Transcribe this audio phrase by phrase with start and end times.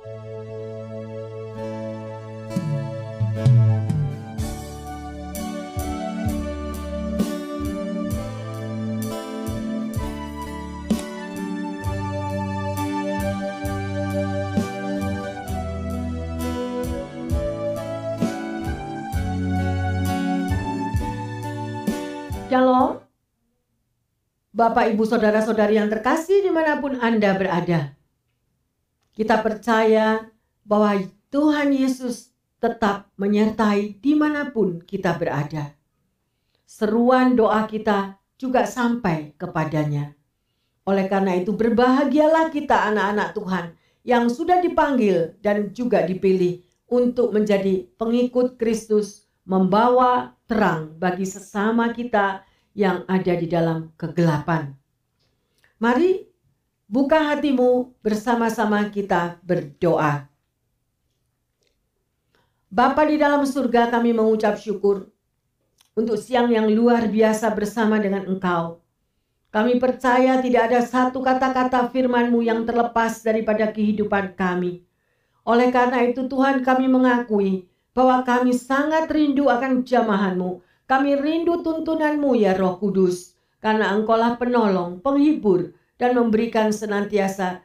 [0.00, 0.16] Shalom.
[24.56, 27.99] Bapak, Ibu, Saudara-saudari yang terkasih di mana pun Anda berada.
[29.20, 30.32] Kita percaya
[30.64, 30.96] bahwa
[31.28, 35.76] Tuhan Yesus tetap menyertai di mana pun kita berada.
[36.64, 40.16] Seruan doa kita juga sampai kepadanya.
[40.88, 43.64] Oleh karena itu berbahagialah kita anak-anak Tuhan
[44.08, 52.40] yang sudah dipanggil dan juga dipilih untuk menjadi pengikut Kristus membawa terang bagi sesama kita
[52.72, 54.72] yang ada di dalam kegelapan.
[55.76, 56.29] Mari
[56.90, 60.26] buka hatimu bersama-sama kita berdoa.
[62.66, 65.06] Bapa di dalam surga kami mengucap syukur
[65.94, 68.82] untuk siang yang luar biasa bersama dengan Engkau.
[69.54, 74.82] Kami percaya tidak ada satu kata-kata firman-Mu yang terlepas daripada kehidupan kami.
[75.46, 80.62] Oleh karena itu Tuhan kami mengakui bahwa kami sangat rindu akan jamahanmu.
[80.86, 83.34] Kami rindu tuntunanmu ya roh kudus.
[83.58, 87.60] Karena engkaulah penolong, penghibur, dan memberikan senantiasa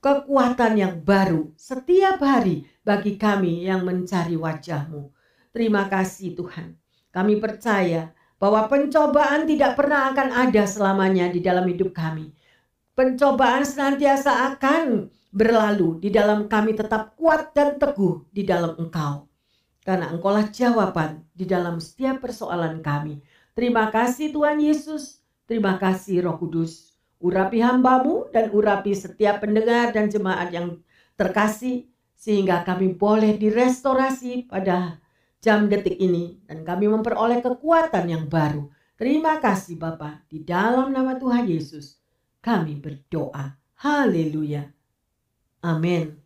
[0.00, 5.12] kekuatan yang baru setiap hari bagi kami yang mencari wajahmu.
[5.52, 6.80] Terima kasih Tuhan.
[7.12, 12.32] Kami percaya bahwa pencobaan tidak pernah akan ada selamanya di dalam hidup kami.
[12.96, 19.28] Pencobaan senantiasa akan berlalu di dalam kami tetap kuat dan teguh di dalam Engkau.
[19.80, 23.24] Karena engkaulah jawaban di dalam setiap persoalan kami.
[23.56, 25.24] Terima kasih Tuhan Yesus.
[25.48, 26.89] Terima kasih Roh Kudus.
[27.20, 30.80] Urapi hambamu dan urapi setiap pendengar dan jemaat yang
[31.14, 31.86] terkasih.
[32.16, 35.00] Sehingga kami boleh direstorasi pada
[35.40, 36.40] jam detik ini.
[36.48, 38.68] Dan kami memperoleh kekuatan yang baru.
[38.96, 40.28] Terima kasih Bapak.
[40.28, 42.00] Di dalam nama Tuhan Yesus
[42.40, 43.56] kami berdoa.
[43.80, 44.68] Haleluya.
[45.64, 46.20] Amin.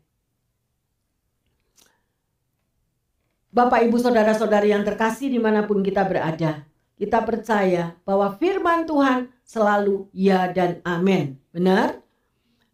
[3.55, 6.67] Bapak, Ibu, Saudara-saudari yang terkasih di mana pun kita berada.
[6.99, 11.37] Kita percaya bahwa firman Tuhan selalu ya dan amin.
[11.53, 12.00] Benar?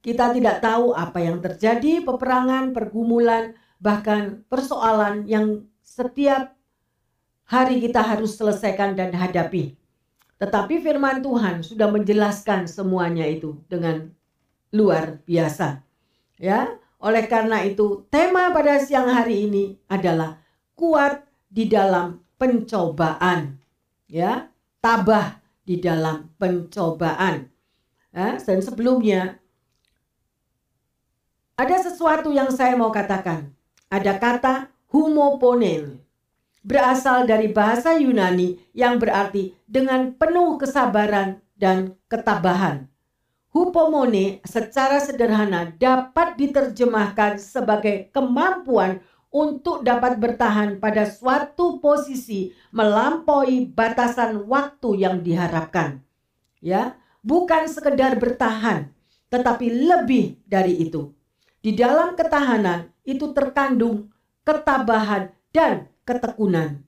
[0.01, 6.57] Kita tidak tahu apa yang terjadi, peperangan, pergumulan, bahkan persoalan yang setiap
[7.45, 9.77] hari kita harus selesaikan dan hadapi.
[10.41, 14.09] Tetapi firman Tuhan sudah menjelaskan semuanya itu dengan
[14.73, 15.85] luar biasa.
[16.41, 20.41] Ya, oleh karena itu tema pada siang hari ini adalah
[20.73, 23.61] kuat di dalam pencobaan.
[24.09, 24.49] Ya,
[24.81, 25.40] tabah
[25.71, 27.47] di dalam pencobaan.
[28.11, 29.39] Ya, dan sebelumnya
[31.55, 33.55] ada sesuatu yang saya mau katakan.
[33.87, 34.55] Ada kata
[34.91, 36.03] humoponen
[36.67, 42.91] berasal dari bahasa Yunani yang berarti dengan penuh kesabaran dan ketabahan.
[43.51, 54.43] Hupomone secara sederhana dapat diterjemahkan sebagai kemampuan untuk dapat bertahan pada suatu posisi melampaui batasan
[54.51, 56.03] waktu yang diharapkan.
[56.59, 58.91] Ya, bukan sekedar bertahan,
[59.31, 61.15] tetapi lebih dari itu.
[61.63, 64.11] Di dalam ketahanan itu terkandung
[64.43, 66.83] ketabahan dan ketekunan.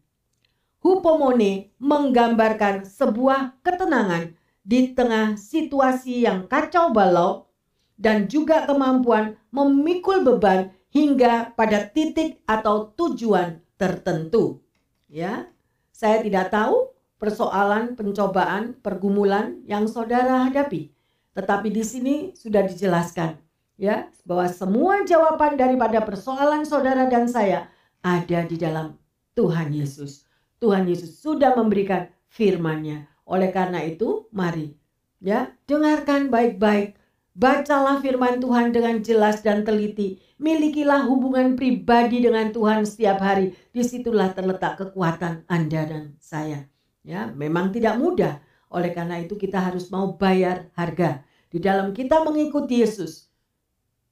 [0.83, 4.35] Hupomone menggambarkan sebuah ketenangan
[4.67, 7.47] di tengah situasi yang kacau balau
[7.95, 14.61] dan juga kemampuan memikul beban hingga pada titik atau tujuan tertentu.
[15.09, 15.49] Ya,
[15.91, 20.93] saya tidak tahu persoalan, pencobaan, pergumulan yang saudara hadapi.
[21.33, 23.41] Tetapi di sini sudah dijelaskan
[23.81, 27.73] ya bahwa semua jawaban daripada persoalan saudara dan saya
[28.05, 29.01] ada di dalam
[29.33, 30.29] Tuhan Yesus.
[30.61, 33.09] Tuhan Yesus sudah memberikan firman-Nya.
[33.25, 34.77] Oleh karena itu, mari
[35.23, 36.99] ya, dengarkan baik-baik
[37.32, 40.20] Bacalah firman Tuhan dengan jelas dan teliti.
[40.37, 43.56] Milikilah hubungan pribadi dengan Tuhan setiap hari.
[43.73, 46.69] Di situlah terletak kekuatan Anda dan saya.
[47.00, 48.44] Ya, memang tidak mudah.
[48.69, 51.25] Oleh karena itu kita harus mau bayar harga.
[51.49, 53.32] Di dalam kita mengikuti Yesus,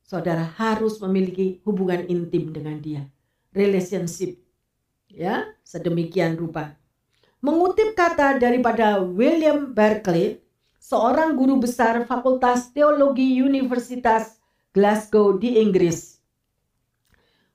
[0.00, 3.04] saudara harus memiliki hubungan intim dengan dia.
[3.52, 4.40] Relationship.
[5.12, 6.80] Ya, sedemikian rupa.
[7.44, 10.40] Mengutip kata daripada William Berkeley,
[10.80, 14.40] seorang guru besar Fakultas Teologi Universitas
[14.72, 16.16] Glasgow di Inggris.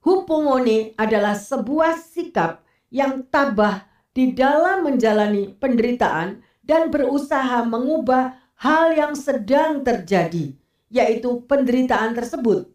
[0.06, 2.62] Hupomone adalah sebuah sikap
[2.94, 10.54] yang tabah di dalam menjalani penderitaan dan berusaha mengubah hal yang sedang terjadi,
[10.94, 12.70] yaitu penderitaan tersebut.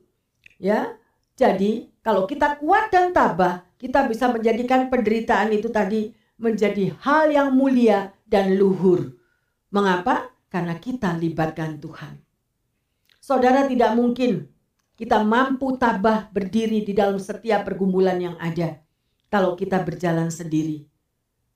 [0.58, 0.98] Ya,
[1.40, 7.56] Jadi, kalau kita kuat dan tabah, kita bisa menjadikan penderitaan itu tadi menjadi hal yang
[7.56, 9.16] mulia dan luhur.
[9.72, 10.28] Mengapa?
[10.50, 12.18] Karena kita libatkan Tuhan.
[13.22, 14.50] Saudara tidak mungkin
[14.98, 18.82] kita mampu tabah berdiri di dalam setiap pergumulan yang ada
[19.30, 20.84] kalau kita berjalan sendiri.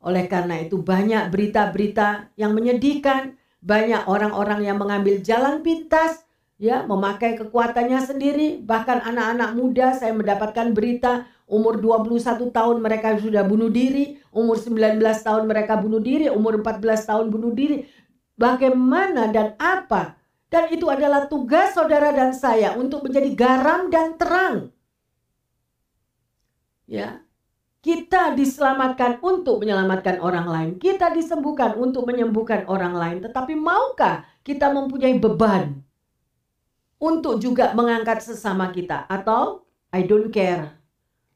[0.00, 6.24] Oleh karena itu banyak berita-berita yang menyedihkan, banyak orang-orang yang mengambil jalan pintas,
[6.60, 13.44] ya, memakai kekuatannya sendiri, bahkan anak-anak muda saya mendapatkan berita umur 21 tahun mereka sudah
[13.44, 17.84] bunuh diri, umur 19 tahun mereka bunuh diri, umur 14 tahun bunuh diri.
[18.34, 20.18] Bagaimana dan apa?
[20.50, 24.70] Dan itu adalah tugas saudara dan saya untuk menjadi garam dan terang.
[26.86, 27.24] Ya,
[27.84, 30.70] kita diselamatkan untuk menyelamatkan orang lain.
[30.78, 33.16] Kita disembuhkan untuk menyembuhkan orang lain.
[33.20, 35.82] Tetapi maukah kita mempunyai beban
[36.96, 39.04] untuk juga mengangkat sesama kita?
[39.10, 40.80] Atau I don't care.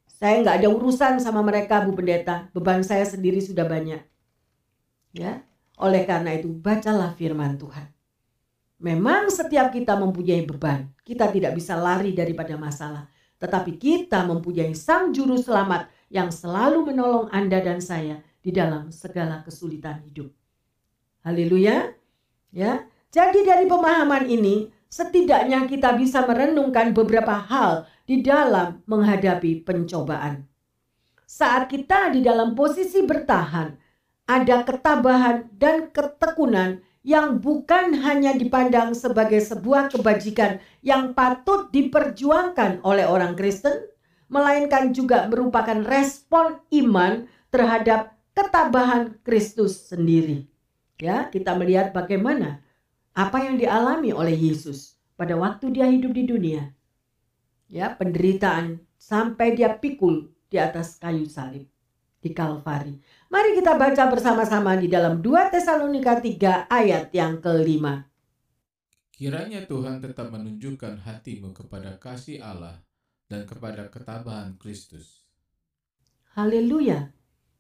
[0.09, 2.51] Saya nggak ada urusan sama mereka, Bu Pendeta.
[2.51, 4.03] Beban saya sendiri sudah banyak.
[5.13, 5.48] Ya,
[5.79, 7.87] oleh karena itu bacalah firman Tuhan.
[8.79, 10.87] Memang setiap kita mempunyai beban.
[11.03, 13.11] Kita tidak bisa lari daripada masalah.
[13.39, 19.43] Tetapi kita mempunyai sang juru selamat yang selalu menolong Anda dan saya di dalam segala
[19.43, 20.31] kesulitan hidup.
[21.27, 21.91] Haleluya.
[22.55, 22.87] Ya.
[23.11, 30.49] Jadi dari pemahaman ini setidaknya kita bisa merenungkan beberapa hal di dalam menghadapi pencobaan.
[31.29, 33.77] Saat kita di dalam posisi bertahan,
[34.29, 43.09] ada ketabahan dan ketekunan yang bukan hanya dipandang sebagai sebuah kebajikan yang patut diperjuangkan oleh
[43.09, 43.89] orang Kristen,
[44.29, 50.45] melainkan juga merupakan respon iman terhadap ketabahan Kristus sendiri.
[51.01, 52.61] Ya, kita melihat bagaimana
[53.17, 56.69] apa yang dialami oleh Yesus pada waktu dia hidup di dunia.
[57.73, 61.65] Ya, penderitaan sampai dia pikul di atas kayu salib
[62.21, 62.99] di Kalvari.
[63.29, 68.09] Mari kita baca bersama-sama di dalam 2 Tesalonika 3 ayat yang kelima.
[69.13, 72.81] Kiranya Tuhan tetap menunjukkan hatimu kepada kasih Allah
[73.29, 75.29] dan kepada ketabahan Kristus.
[76.33, 77.13] Haleluya.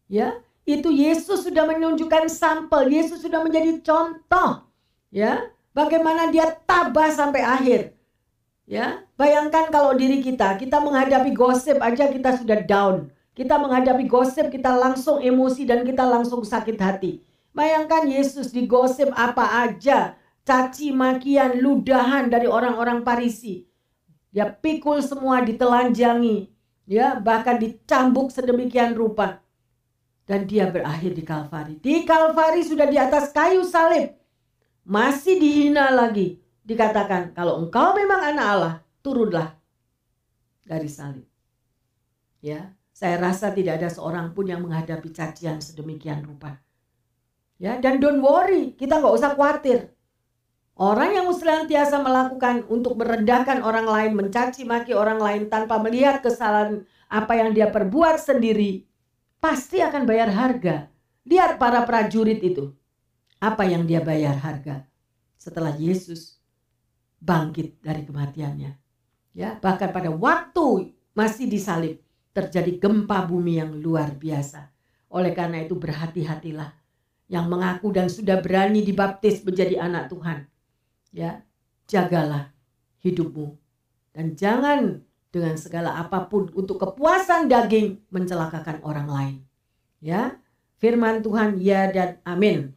[0.09, 4.65] Ya, itu Yesus sudah menunjukkan sampel, Yesus sudah menjadi contoh.
[5.12, 7.93] Ya, bagaimana dia tabah sampai akhir.
[8.65, 13.12] Ya, bayangkan kalau diri kita, kita menghadapi gosip aja kita sudah down.
[13.38, 17.23] Kita menghadapi gosip, kita langsung emosi dan kita langsung sakit hati.
[17.55, 23.62] Bayangkan Yesus digosip apa aja, caci makian, ludahan dari orang-orang Parisi.
[24.35, 26.50] Dia pikul semua ditelanjangi,
[26.90, 29.38] ya bahkan dicambuk sedemikian rupa.
[30.26, 31.79] Dan dia berakhir di Kalvari.
[31.79, 34.19] Di Kalvari sudah di atas kayu salib.
[34.82, 36.43] Masih dihina lagi.
[36.67, 39.55] Dikatakan kalau engkau memang anak Allah, turunlah
[40.67, 41.25] dari salib.
[42.44, 46.59] Ya, saya rasa tidak ada seorang pun yang menghadapi cacian sedemikian rupa.
[47.55, 49.95] Ya, dan don't worry, kita nggak usah khawatir.
[50.75, 56.83] Orang yang senantiasa melakukan untuk merendahkan orang lain, mencaci maki orang lain tanpa melihat kesalahan
[57.06, 58.83] apa yang dia perbuat sendiri,
[59.39, 60.91] pasti akan bayar harga.
[61.23, 62.75] Lihat para prajurit itu.
[63.39, 64.83] Apa yang dia bayar harga
[65.39, 66.43] setelah Yesus
[67.23, 68.75] bangkit dari kematiannya.
[69.39, 72.03] Ya, bahkan pada waktu masih disalib
[72.39, 74.71] terjadi gempa bumi yang luar biasa.
[75.11, 76.71] Oleh karena itu berhati-hatilah
[77.27, 80.47] yang mengaku dan sudah berani dibaptis menjadi anak Tuhan.
[81.11, 81.43] Ya
[81.91, 82.55] jagalah
[83.03, 83.59] hidupmu
[84.15, 89.37] dan jangan dengan segala apa pun untuk kepuasan daging mencelakakan orang lain.
[89.99, 90.39] Ya
[90.79, 92.77] firman Tuhan ya dan amin.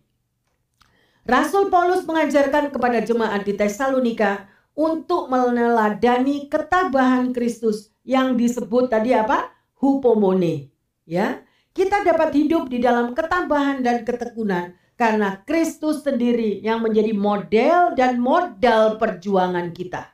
[1.21, 9.51] Rasul Paulus mengajarkan kepada jemaat di Tesalonika untuk meneladani ketabahan Kristus yang disebut tadi apa?
[9.77, 10.69] Hupomone.
[11.05, 11.41] Ya,
[11.73, 18.21] kita dapat hidup di dalam ketabahan dan ketekunan karena Kristus sendiri yang menjadi model dan
[18.21, 20.13] modal perjuangan kita.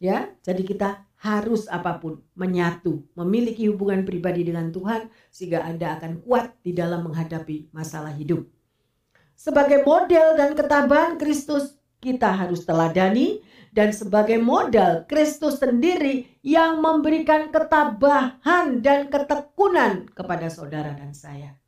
[0.00, 0.88] Ya, jadi kita
[1.24, 7.08] harus apa pun menyatu, memiliki hubungan pribadi dengan Tuhan sehingga Anda akan kuat di dalam
[7.08, 8.44] menghadapi masalah hidup.
[9.32, 13.40] Sebagai model dan ketabahan Kristus, kita harus teladani
[13.74, 21.58] dan sebagai modal Kristus sendiri yang memberikan ketabahan dan ketekunan kepada saudara dan saya.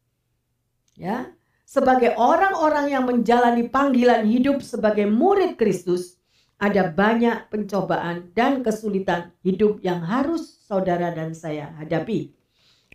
[0.94, 1.34] Ya,
[1.66, 6.16] sebagai orang-orang yang menjalani panggilan hidup sebagai murid Kristus,
[6.56, 12.32] ada banyak pencobaan dan kesulitan hidup yang harus saudara dan saya hadapi.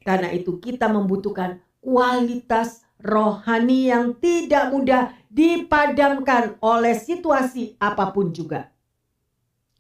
[0.02, 8.71] Karena itu kita membutuhkan kualitas rohani yang tidak mudah dipadamkan oleh situasi apa pun juga.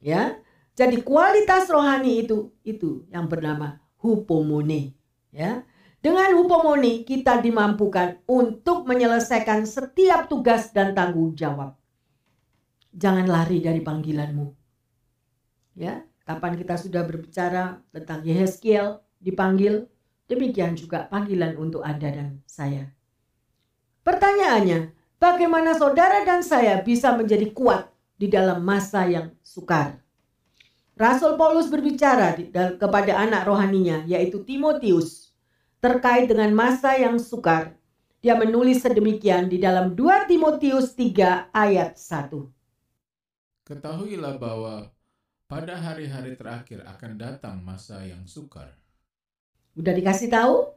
[0.02, 0.42] Ya.
[0.74, 4.98] Jadi kualitas rohani itu itu yang bernama hupomone
[5.30, 5.64] ya.
[6.02, 11.78] Dengan hupomone kita dimampukan untuk menyelesaikan setiap tugas dan tanggung jawab.
[12.90, 14.50] Jangan lari dari panggilanmu.
[15.78, 19.86] Ya, kapan kita sudah berbicara tentang Yehezkiel dipanggil,
[20.26, 22.90] demikian juga panggilan untuk Anda dan saya.
[24.02, 29.98] Pertanyaannya, bagaimana saudara dan saya bisa menjadi kuat di dalam masa yang sukar?
[30.94, 32.38] Rasul Paulus berbicara
[32.78, 35.34] kepada anak rohaninya yaitu Timotius
[35.82, 37.74] terkait dengan masa yang sukar.
[38.22, 43.66] Dia menulis sedemikian di dalam 2 Timotius 3 ayat 1.
[43.66, 44.94] Ketahuilah bahwa
[45.50, 48.70] pada hari-hari terakhir akan datang masa yang sukar.
[49.74, 50.70] Udah dikasih tahu?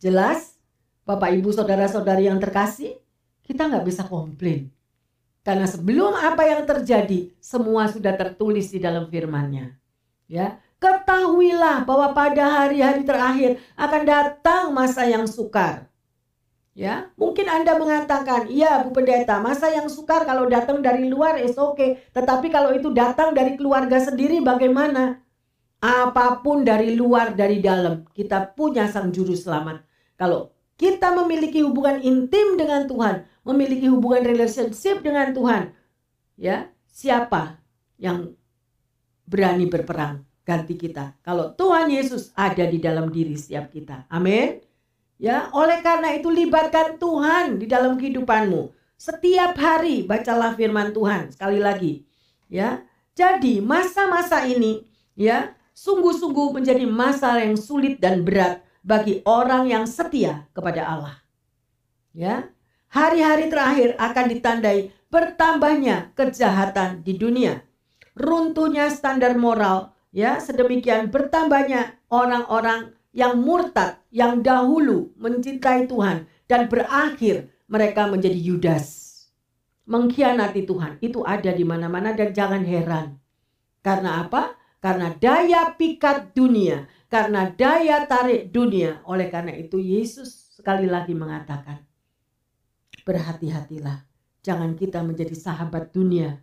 [0.00, 0.56] Jelas?
[1.04, 2.96] Bapak, Ibu, Saudara-saudari yang terkasih?
[3.46, 4.74] kita nggak bisa komplain.
[5.46, 9.78] Karena sebelum apa yang terjadi, semua sudah tertulis di dalam firman-Nya.
[10.26, 15.86] Ya, ketahuilah bahwa pada hari-hari terakhir akan datang masa yang sukar.
[16.74, 21.54] Ya, mungkin Anda mengatakan, "Iya, Bu Pendeta, masa yang sukar kalau datang dari luar is
[21.54, 22.02] oke, okay.
[22.10, 25.22] tetapi kalau itu datang dari keluarga sendiri bagaimana?"
[25.78, 29.86] Apa pun dari luar dari dalam, kita punya sang juru selamat.
[30.18, 35.72] Kalau kita memiliki hubungan intim dengan Tuhan, memiliki hubungan relationship dengan Tuhan,
[36.36, 37.60] ya siapa
[37.96, 38.36] yang
[39.24, 41.16] berani berperang ganti kita?
[41.24, 44.60] Kalau Tuhan Yesus ada di dalam diri setiap kita, amin.
[45.16, 48.68] Ya, oleh karena itu libatkan Tuhan di dalam kehidupanmu.
[49.00, 52.04] Setiap hari bacalah firman Tuhan sekali lagi.
[52.52, 52.84] Ya.
[53.16, 54.84] Jadi masa-masa ini
[55.16, 61.16] ya sungguh-sungguh menjadi masa yang sulit dan berat bagi orang yang setia kepada Allah.
[62.14, 62.54] Ya,
[62.86, 67.66] hari-hari terakhir akan ditandai bertambahnya kejahatan di dunia.
[68.14, 77.50] Runtuhnya standar moral, ya, sedemikian bertambahnya orang-orang yang murtad yang dahulu mencintai Tuhan dan berakhir
[77.66, 78.86] mereka menjadi Yudas.
[79.86, 83.18] Mengkhianati Tuhan itu ada di mana-mana dan jangan heran.
[83.82, 84.58] Karena apa?
[84.82, 89.02] Karena daya pikat dunia, karena daya tarik dunia.
[89.06, 91.82] Oleh karena itu Yesus sekali lagi mengatakan,
[93.06, 94.02] berhati-hatilah.
[94.42, 96.38] Jangan kita menjadi sahabat dunia.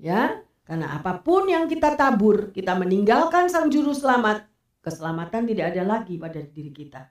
[0.00, 4.48] Ya, karena apa pun yang kita tabur, kita meninggalkan sang juru selamat,
[4.80, 7.08] keselamatan tidak ada lagi pada diri kita.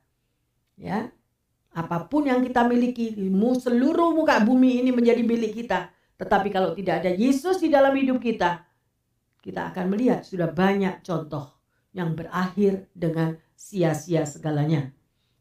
[0.78, 1.10] Ya.
[1.74, 3.18] Apa pun yang kita miliki,
[3.58, 5.90] seluruh muka bumi ini menjadi milik kita.
[6.22, 8.62] Tetapi kalau tidak ada Yesus di dalam hidup kita,
[9.42, 11.63] kita akan melihat sudah banyak contoh
[11.94, 14.92] yang berakhir dengan sia-sia segalanya.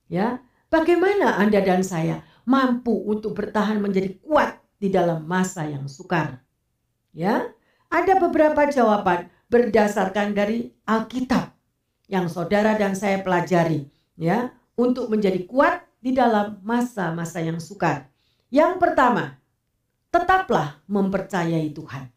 [0.07, 6.45] Ya, bagaimana Anda dan saya mampu untuk bertahan menjadi kuat di dalam masa yang sukar.
[7.17, 7.51] Ya,
[7.89, 11.53] ada beberapa jawaban berdasarkan dari Alkitab
[12.09, 18.09] yang saudara dan saya pelajari ya untuk menjadi kuat di dalam masa-masa yang sukar.
[18.53, 19.41] Yang pertama,
[20.13, 22.11] tetaplah mempercayai Tuhan.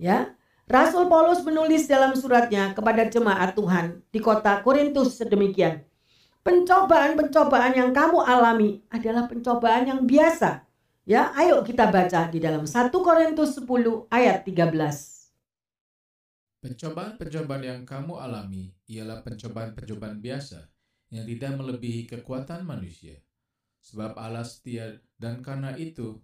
[0.00, 0.34] Ya,
[0.70, 5.82] Rasul Paulus menulis dalam suratnya kepada jemaat Tuhan di kota Korintus sedemikian.
[6.42, 10.66] Pencobaan-pencobaan yang kamu alami adalah pencobaan yang biasa.
[11.02, 15.22] Ya, ayo kita baca di dalam 1 Korintus 10 ayat 13.
[16.62, 20.70] Pencobaan-pencobaan yang kamu alami ialah pencobaan-pencobaan biasa
[21.10, 23.18] yang tidak melebihi kekuatan manusia.
[23.82, 26.22] Sebab Allah setia dan karena itu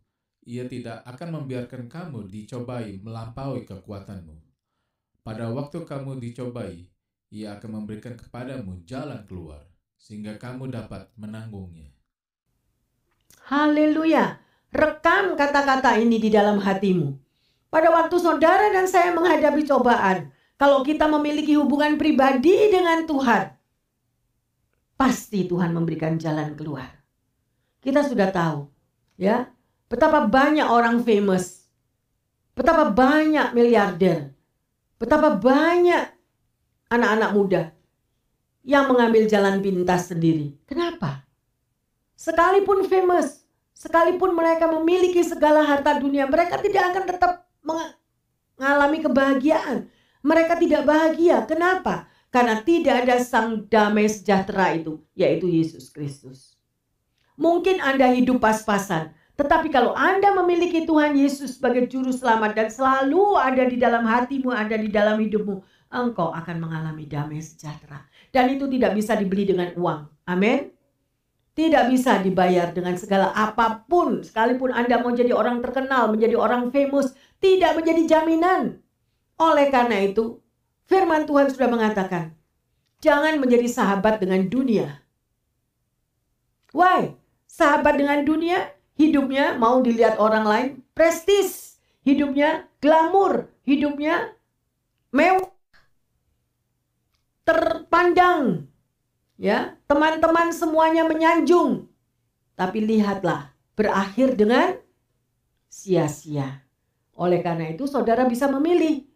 [0.48, 4.32] ia tidak akan membiarkan kamu dicobai melampaui kekuatanmu.
[5.20, 6.88] Pada waktu kamu dicobai,
[7.28, 9.68] ia akan memberikan kepadamu jalan keluar
[10.00, 11.92] sehingga kamu dapat menanggungnya.
[13.44, 14.40] Haleluya.
[14.72, 17.12] Rekam kata-kata ini di dalam hatimu.
[17.68, 23.52] Pada waktu saudara dan saya menghadapi cobaan, kalau kita memiliki hubungan pribadi dengan Tuhan,
[24.96, 26.88] pasti Tuhan memberikan jalan keluar.
[27.84, 28.68] Kita sudah tahu,
[29.20, 29.52] ya,
[29.88, 31.66] betapa banyak orang famous,
[32.52, 34.32] betapa banyak miliarder,
[35.00, 36.12] betapa banyak
[36.92, 37.62] anak-anak muda
[38.64, 40.56] yang mengambil jalan pintas sendiri.
[40.68, 41.24] Kenapa?
[42.18, 47.32] Sekalipun famous, sekalipun mereka memiliki segala harta dunia, mereka tidak akan tetap
[47.64, 49.88] mengalami kebahagiaan.
[50.18, 51.46] Mereka tidak bahagia.
[51.46, 52.10] Kenapa?
[52.28, 56.58] Karena tidak ada sang damai sejahtera itu, yaitu Yesus Kristus.
[57.38, 63.38] Mungkin Anda hidup pas-pasan, tetapi kalau Anda memiliki Tuhan Yesus sebagai juru selamat dan selalu
[63.38, 65.62] ada di dalam hatimu, ada di dalam hidupmu,
[65.94, 68.02] engkau akan mengalami damai sejahtera.
[68.34, 70.10] Dan itu tidak bisa dibeli dengan uang.
[70.26, 70.74] Amin.
[71.54, 74.26] Tidak bisa dibayar dengan segala apa pun.
[74.26, 78.82] Sekalipun Anda mau jadi orang terkenal, menjadi orang famous, tidak menjadi jaminan.
[79.38, 80.42] Oleh karena itu,
[80.90, 82.34] firman Tuhan sudah mengatakan,
[82.98, 84.98] jangan menjadi sahabat dengan dunia.
[86.74, 87.14] Why?
[87.46, 94.34] Sahabat dengan dunia, hidupnya mau dilihat orang lain, prestis, hidupnya glamor, hidupnya
[95.14, 95.54] mewah,
[97.46, 98.68] terpandang.
[99.38, 101.86] Ya, teman-teman semuanya menyanjung.
[102.58, 104.74] Tapi lihatlah, berakhir dengan
[105.70, 106.66] sia-sia.
[107.14, 109.06] Oleh karena itu, saudara bisa memilih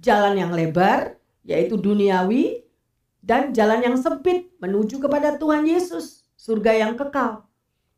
[0.00, 2.64] jalan yang lebar, yaitu duniawi,
[3.20, 7.45] dan jalan yang sempit menuju kepada Tuhan Yesus, surga yang kekal.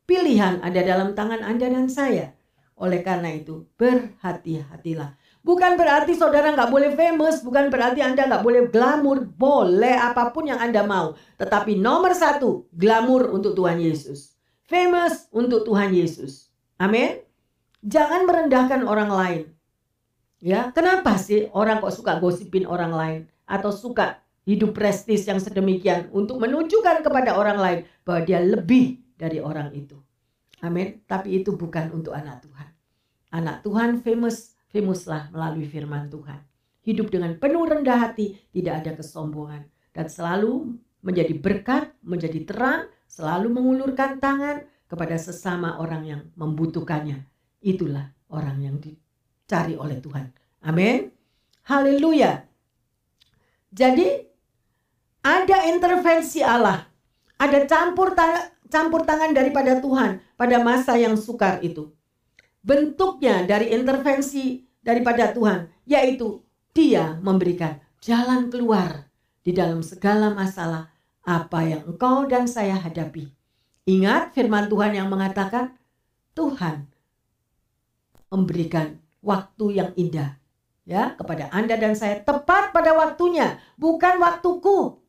[0.08, 2.32] Pilihan ada dalam tangan Anda dan saya.
[2.80, 5.20] Oleh karena itu, berhati-hatilah.
[5.44, 10.48] Bukan berarti saudara nggak boleh famous, bukan berarti Anda nggak boleh glamor, boleh apa pun
[10.48, 11.12] yang Anda mau.
[11.36, 14.32] Tetapi nomor satu, glamor untuk Tuhan Yesus.
[14.64, 16.48] Famous untuk Tuhan Yesus.
[16.80, 17.20] Amin.
[17.84, 19.42] Jangan merendahkan orang lain.
[20.40, 26.08] Ya, kenapa sih orang kok suka gosipin orang lain atau suka hidup prestis yang sedemikian
[26.16, 29.98] untuk menunjukkan kepada orang lain bahwa dia lebih dari orang itu.
[30.62, 31.02] Amin.
[31.04, 32.68] Tapi itu bukan untuk anak Tuhan.
[33.34, 36.44] Anak Tuhan famous Famouslah melalui firman Tuhan.
[36.84, 39.64] Hidup dengan penuh rendah hati, tidak ada kesombongan.
[39.96, 47.24] Dan selalu menjadi berkat, menjadi terang, selalu mengulurkan tangan kepada sesama orang yang membutuhkannya.
[47.64, 50.32] Itulah orang yang dicari oleh Tuhan.
[50.64, 51.12] Amin.
[51.64, 52.44] Haleluya.
[53.72, 54.08] Jadi
[55.24, 56.88] ada intervensi Allah.
[57.38, 61.92] Ada campur tangan campur tangan daripada Tuhan pada masa yang sukar itu
[62.62, 66.44] bentuknya dari intervensi daripada Tuhan, yaitu
[66.76, 69.10] Dia memberikan jalan keluar
[69.42, 70.92] di dalam segala masalah
[71.24, 73.32] apa yang engkau dan saya hadapi.
[73.88, 75.74] Ingat firman Tuhan yang mengatakan,
[76.36, 76.86] Tuhan
[78.28, 80.36] memberikan waktu yang indah
[80.84, 85.00] ya kepada Anda dan saya tepat pada waktunya, bukan waktuku.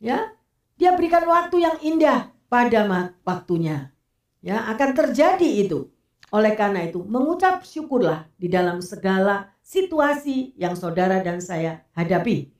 [0.00, 0.32] Ya.
[0.80, 2.84] Dia berikan waktu yang indah pada
[3.22, 3.94] waktunya.
[4.42, 5.88] Ya, akan terjadi itu.
[6.34, 12.50] Oleh karena itu, mengucap syukurlah di dalam segala situasi yang saudara dan saya hadapi.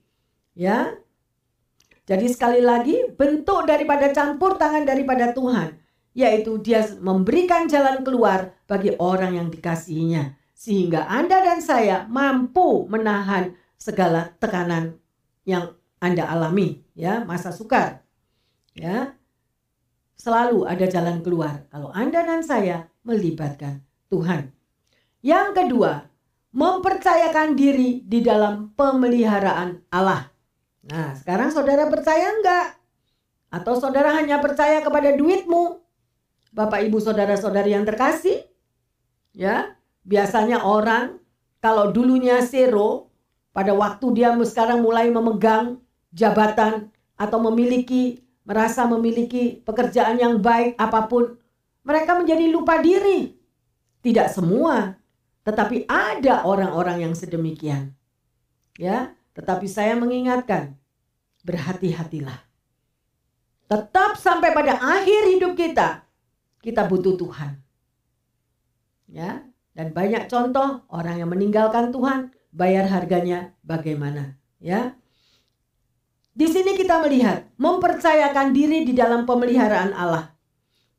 [0.55, 0.95] Ya.
[2.07, 5.79] Jadi sekali lagi, bentuk daripada campur tangan daripada Tuhan,
[6.11, 13.55] yaitu Dia memberikan jalan keluar bagi orang yang dikasihinya, sehingga Anda dan saya mampu menahan
[13.79, 14.99] segala tekanan
[15.47, 15.71] yang
[16.03, 18.03] Anda alami, ya, masa sukar.
[18.75, 19.15] Ya.
[20.21, 23.81] Selalu ada jalan keluar kalau Anda dan saya melibatkan
[24.13, 24.53] Tuhan.
[25.25, 26.05] Yang kedua,
[26.53, 30.29] mempercayakan diri di dalam pemeliharaan Allah.
[30.85, 32.77] Nah, sekarang saudara percaya enggak?
[33.49, 35.81] Atau saudara hanya percaya kepada duitmu?
[36.53, 38.45] Bapak, Ibu, saudara-saudari yang terkasih?
[39.33, 39.73] Ya,
[40.05, 41.17] biasanya orang
[41.65, 43.09] kalau dulunya zero,
[43.57, 45.81] pada waktu dia sekarang mulai memegang
[46.13, 51.37] jabatan atau memiliki merasa memiliki pekerjaan yang baik apa pun,
[51.85, 53.37] mereka menjadi lupa diri.
[54.01, 54.97] Tidak semua,
[55.45, 57.93] tetapi ada orang-orang yang sedemikian.
[58.77, 60.77] Ya, tetapi saya mengingatkan,
[61.45, 62.41] berhati-hatilah.
[63.69, 66.03] Tetap sampai pada akhir hidup kita,
[66.65, 67.61] kita butuh Tuhan.
[69.11, 69.45] Ya,
[69.77, 74.97] dan banyak contoh orang yang meninggalkan Tuhan, bayar harganya bagaimana, ya.
[76.31, 80.31] Di sini kita melihat mempercayakan diri di dalam pemeliharaan Allah.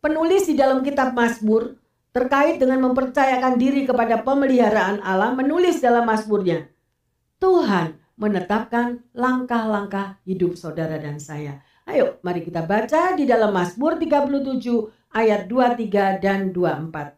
[0.05, 1.81] Penulis di dalam kitab Mazmur
[2.13, 6.69] terkait dengan mempercayakan diri kepada pemeliharaan Allah menulis dalam Mazmurnya.
[7.41, 11.65] Tuhan menetapkan langkah-langkah hidup saudara dan saya.
[11.89, 17.17] Ayo mari kita baca di dalam Mazmur 37 ayat 23 dan 24.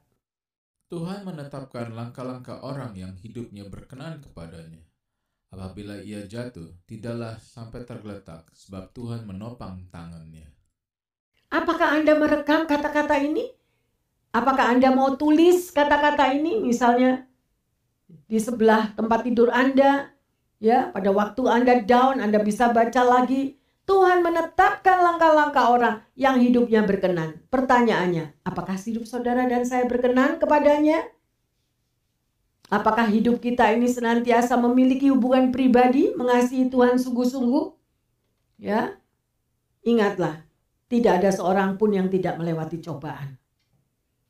[0.94, 4.93] Tuhan menetapkan langkah-langkah orang yang hidupnya berkenan kepadanya.
[5.54, 10.50] Apabila ia jatuh, tidaklah sampai tergeletak, sebab Tuhan menopang tangannya.
[11.54, 13.54] Apakah Anda merekam kata-kata ini?
[14.34, 17.30] Apakah Anda mau tulis kata-kata ini misalnya
[18.26, 20.10] di sebelah tempat tidur Anda?
[20.58, 23.62] Ya, pada waktu Anda down Anda bisa baca lagi.
[23.86, 27.46] Tuhan menetapkan langkah-langkah orang yang hidupnya berkenan.
[27.52, 31.04] Pertanyaannya, apakah hidup saudara dan saya berkenan kepadanya?
[32.72, 37.66] Apakah hidup kita ini senantiasa memiliki hubungan pribadi, mengasihi Tuhan sungguh-sungguh?
[38.56, 38.96] Ya.
[39.84, 40.48] Ingatlah,
[40.88, 43.36] tidak ada seorang pun yang tidak melewati cobaan.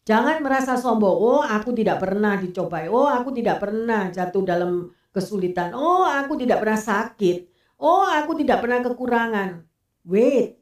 [0.04, 1.16] Jangan merasa sombong.
[1.16, 2.92] Oh, aku tidak pernah dicobai.
[2.92, 5.72] Oh, aku tidak pernah jatuh dalam kesulitan.
[5.72, 7.48] Oh, aku tidak pernah sakit.
[7.80, 9.64] Oh, aku tidak pernah kekurangan.
[10.04, 10.60] Wait.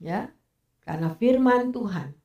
[0.00, 0.32] Ya.
[0.80, 2.16] Karena firman Tuhan.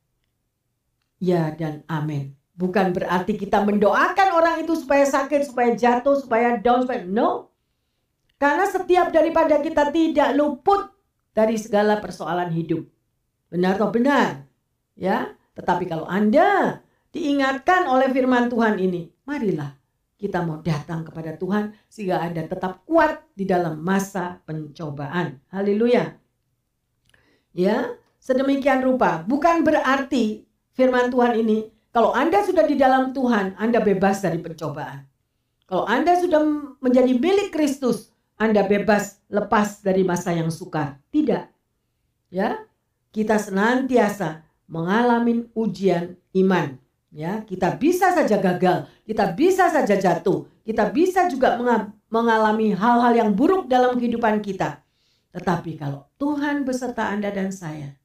[1.20, 2.41] Ya dan amin.
[2.52, 7.48] Bukan berarti kita mendoakan orang itu supaya sakit, supaya jatuh, supaya down, supaya no.
[8.36, 10.92] Karena setiap daripada kita tidak luput
[11.32, 12.84] dari segala persoalan hidup.
[13.48, 14.44] Benar atau benar?
[14.92, 16.80] Ya, tetapi kalau Anda
[17.12, 19.72] diingatkan oleh firman Tuhan ini, marilah
[20.20, 25.42] kita mau datang kepada Tuhan sehingga Anda tetap kuat di dalam masa pencobaan.
[25.50, 26.14] Haleluya.
[27.52, 29.26] Ya, sedemikian rupa.
[29.26, 35.04] Bukan berarti firman Tuhan ini kalau Anda sudah di dalam Tuhan, Anda bebas dari pencobaan.
[35.68, 36.40] Kalau Anda sudah
[36.80, 38.08] menjadi milik Kristus,
[38.40, 40.96] Anda bebas lepas dari masa yang sukar.
[41.12, 41.44] Tidak.
[42.32, 42.64] Ya,
[43.12, 46.80] kita senantiasa mengalami ujian iman.
[47.12, 51.60] Ya, kita bisa saja gagal, kita bisa saja jatuh, kita bisa juga
[52.08, 54.80] mengalami hal-hal yang buruk dalam kehidupan kita.
[55.36, 58.00] Tetapi kalau Tuhan beserta Anda dan saya,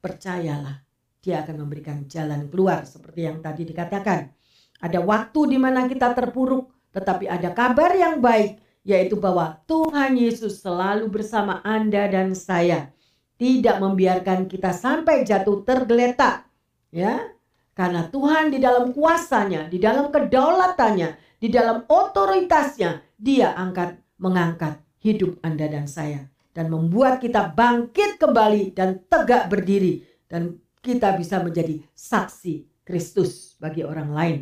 [0.00, 0.85] percayalah
[1.26, 4.30] dia akan memberikan jalan keluar seperti yang tadi dikatakan.
[4.78, 10.62] Ada waktu di mana kita terpuruk, tetapi ada kabar yang baik, yaitu bahwa Tuhan Yesus
[10.62, 12.94] selalu bersama Anda dan saya.
[13.36, 16.46] Tidak membiarkan kita sampai jatuh tergeletak.
[16.94, 17.34] Ya,
[17.74, 25.36] karena Tuhan di dalam kuasanya, di dalam kedaulatannya, di dalam otoritasnya, dia angkat mengangkat hidup
[25.44, 31.82] Anda dan saya dan membuat kita bangkit kembali dan tegak berdiri dan kita bisa menjadi
[31.98, 34.38] saksi Kristus bagi orang lain.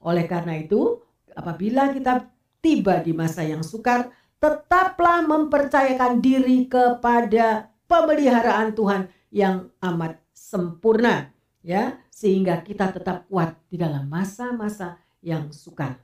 [0.00, 1.04] Oleh karena itu,
[1.36, 2.24] apabila kita
[2.64, 4.08] tiba di masa yang sukar,
[4.40, 11.32] tetaplah mempercayakan diri kepada pemeliharaan Tuhan yang amat sempurna
[11.64, 15.96] ya sehingga kita tetap kuat di dalam masa-masa yang sukar.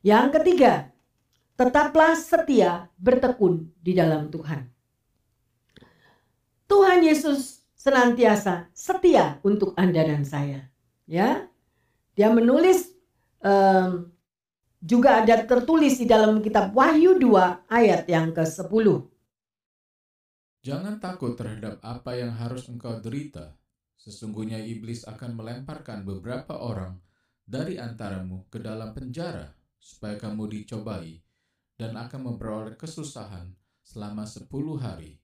[0.00, 0.92] Yang ketiga,
[1.56, 4.68] tetaplah setia bertekun di dalam Tuhan.
[6.66, 10.66] Tuhan Yesus senantiasa setia untuk Anda dan saya.
[11.06, 11.46] Ya,
[12.18, 12.90] dia menulis
[13.38, 14.10] um,
[14.82, 19.06] juga ada tertulis di dalam kitab Wahyu 2 ayat yang ke-10.
[20.66, 23.54] Jangan takut terhadap apa yang harus engkau derita.
[23.94, 26.98] Sesungguhnya iblis akan melemparkan beberapa orang
[27.46, 31.22] dari antaramu ke dalam penjara supaya kamu dicobai
[31.78, 33.54] dan akan memperoleh kesusahan
[33.86, 35.22] selama sepuluh hari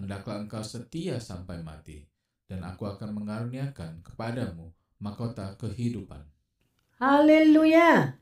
[0.00, 2.08] hendaklah engkau setia sampai mati,
[2.48, 6.24] dan aku akan mengaruniakan kepadamu mahkota kehidupan.
[6.96, 8.16] Haleluya.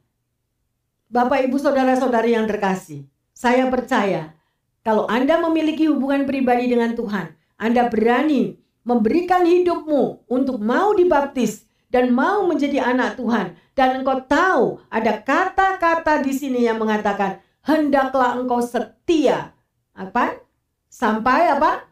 [1.09, 4.35] Bapak, Ibu, Saudara-saudari yang terkasih, saya percaya
[4.83, 12.13] kalau Anda memiliki hubungan pribadi dengan Tuhan, Anda berani memberikan hidupmu untuk mau dibaptis dan
[12.13, 18.65] mau menjadi anak Tuhan dan engkau tahu ada kata-kata di sini yang mengatakan hendaklah engkau
[18.65, 19.53] setia
[19.93, 20.48] apa
[20.89, 21.85] Sampai apa?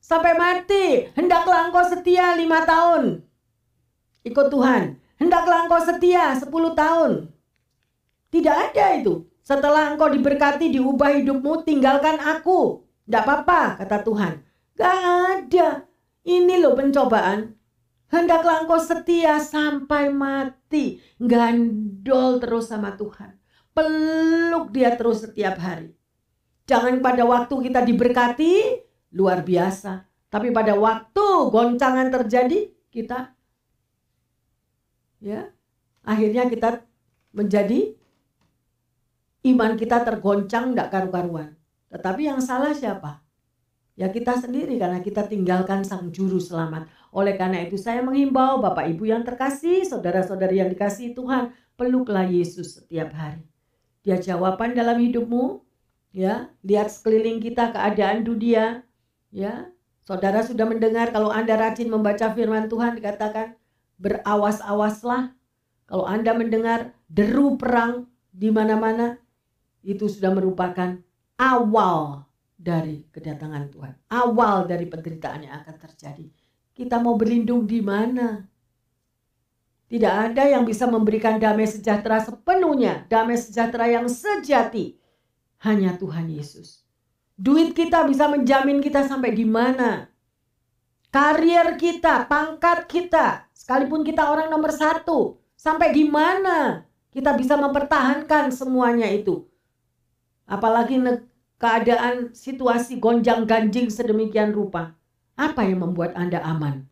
[0.00, 1.06] Sampai mati.
[1.14, 3.22] Hendaklah engkau setia lima tahun.
[4.24, 4.96] Ikut Tuhan.
[5.20, 7.28] Hendaklah engkau setia sepuluh tahun.
[8.32, 9.28] Tidak ada itu.
[9.44, 12.86] Setelah engkau diberkati, diubah hidupmu, tinggalkan aku.
[13.04, 14.32] Tidak apa-apa, kata Tuhan.
[14.78, 15.68] Gak ada.
[16.22, 17.58] Ini loh pencobaan.
[18.08, 21.02] Hendaklah engkau setia sampai mati.
[21.18, 23.36] Gandol terus sama Tuhan.
[23.74, 25.99] Peluk dia terus setiap hari.
[26.70, 28.52] Jangan pada waktu kita diberkati
[29.18, 30.06] luar biasa.
[30.30, 33.34] Tapi pada waktu goncangan terjadi kita
[35.18, 35.50] ya
[36.06, 36.86] akhirnya kita
[37.34, 37.94] menjadi
[39.50, 41.58] iman kita tergoncang tidak karu-karuan.
[41.90, 43.26] Tetapi yang salah siapa?
[43.98, 46.88] Ya kita sendiri karena kita tinggalkan sang juru selamat.
[47.12, 52.80] Oleh karena itu saya menghimbau Bapak Ibu yang terkasih, saudara-saudari yang dikasih Tuhan, peluklah Yesus
[52.80, 53.44] setiap hari.
[54.00, 55.60] Dia jawaban dalam hidupmu,
[56.10, 58.82] ya lihat sekeliling kita keadaan dunia.
[59.30, 59.70] Ya
[60.02, 63.54] saudara sudah mendengar kalau anda rajin membaca firman Tuhan dikatakan
[63.98, 65.34] berawas-awaslah.
[65.90, 69.18] Kalau anda mendengar deru perang di mana-mana
[69.82, 71.02] itu sudah merupakan
[71.34, 72.22] awal
[72.54, 73.94] dari kedatangan Tuhan.
[74.06, 76.30] Awal dari penderitaan yang akan terjadi.
[76.70, 78.46] Kita mau berlindung di mana?
[79.90, 84.99] Tidak ada yang bisa memberikan damai sejahtera sepenuhnya, damai sejahtera yang sejati
[85.60, 86.84] hanya Tuhan Yesus.
[87.36, 90.08] Duit kita bisa menjamin kita sampai di mana.
[91.08, 98.52] Karier kita, pangkat kita, sekalipun kita orang nomor satu, sampai di mana kita bisa mempertahankan
[98.54, 99.48] semuanya itu.
[100.46, 101.00] Apalagi
[101.60, 104.96] keadaan situasi gonjang ganjing sedemikian rupa.
[105.34, 106.84] Apa yang membuat Anda aman?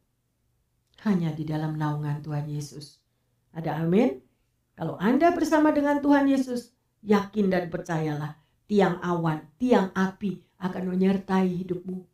[1.05, 2.99] Hanya di dalam naungan Tuhan Yesus.
[3.53, 4.19] Ada amin?
[4.75, 6.73] Kalau Anda bersama dengan Tuhan Yesus,
[7.05, 12.05] yakin dan percayalah tiang awan, tiang api akan menyertai hidupmu.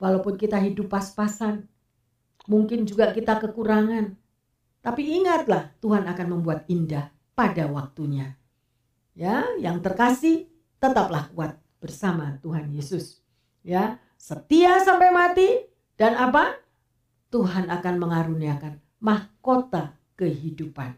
[0.00, 1.68] Walaupun kita hidup pas-pasan,
[2.48, 4.16] mungkin juga kita kekurangan.
[4.80, 8.32] Tapi ingatlah Tuhan akan membuat indah pada waktunya.
[9.12, 10.48] Ya, yang terkasih
[10.80, 13.20] tetaplah kuat bersama Tuhan Yesus.
[13.60, 15.48] Ya, setia sampai mati
[16.00, 16.56] dan apa?
[17.28, 20.96] Tuhan akan mengaruniakan mahkota kehidupan.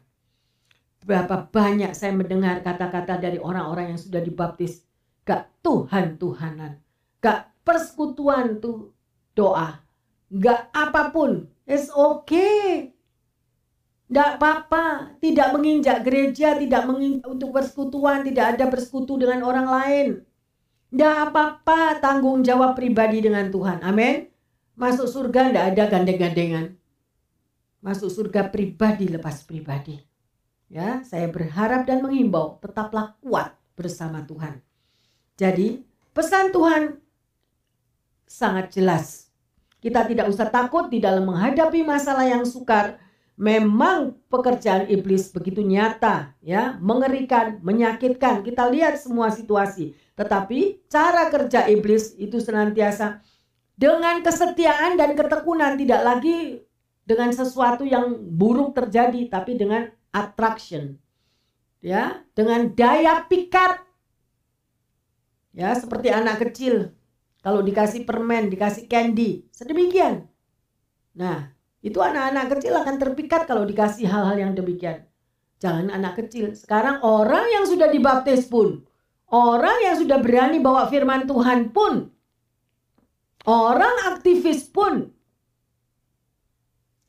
[1.02, 4.86] Berapa banyak saya mendengar kata-kata dari orang-orang yang sudah dibaptis.
[5.22, 6.82] Gak Tuhan-Tuhanan.
[7.22, 8.90] Gak persekutuan tuh
[9.38, 9.78] doa.
[10.32, 11.46] Gak apa pun.
[11.68, 12.90] It's okay.
[14.12, 20.08] Tidak apa-apa, tidak menginjak gereja, tidak menginjak untuk persekutuan, tidak ada bersekutu dengan orang lain.
[20.92, 23.80] Tidak apa-apa, tanggung jawab pribadi dengan Tuhan.
[23.80, 24.28] Amin.
[24.76, 26.76] Masuk surga tidak ada gandeng-gandengan.
[27.80, 29.96] Masuk surga pribadi lepas pribadi.
[30.68, 34.60] Ya, saya berharap dan menghimbau tetaplah kuat bersama Tuhan.
[35.36, 35.80] Jadi,
[36.12, 36.96] pesan Tuhan
[38.28, 39.32] sangat jelas.
[39.82, 43.02] Kita tidak usah takut di dalam menghadapi masalah yang sukar
[43.42, 48.44] memang pekerjaan iblis begitu nyata, ya, mengerikan, menyakitkan.
[48.44, 49.96] Kita lihat semua situasi.
[50.14, 53.24] Tetapi cara kerja iblis itu senantiasa
[53.74, 56.62] dengan kesetiaan dan ketekunan tidak lagi
[57.02, 61.00] dengan sesuatu yang buruk terjadi tapi dengan attraction.
[61.82, 63.82] Ya, dengan daya pikat.
[65.52, 66.96] Ya, seperti anak kecil
[67.42, 70.30] kalau dikasih permen, dikasih candy, sedemikian.
[71.18, 75.02] Nah, itu anak-anak kecil akan terpikat kalau dikasih hal-hal yang demikian.
[75.58, 76.54] Jangan anak kecil.
[76.54, 78.86] Sekarang orang yang sudah dibaptis pun.
[79.26, 82.10] Orang yang sudah berani bawa firman Tuhan pun.
[83.42, 85.10] Orang aktivis pun.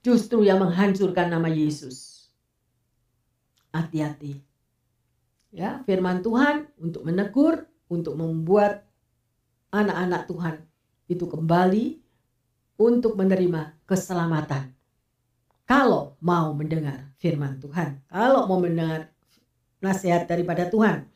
[0.01, 2.27] Justru yang menghancurkan nama Yesus.
[3.69, 4.41] Hati-hati.
[5.53, 8.81] Ya, firman Tuhan untuk menegur, untuk membuat
[9.69, 10.55] anak-anak Tuhan
[11.05, 12.01] itu kembali
[12.81, 14.73] untuk menerima keselamatan.
[15.63, 19.13] Kalau mau mendengar firman Tuhan, kalau mau mendengar
[19.83, 21.07] nasihat daripada Tuhan.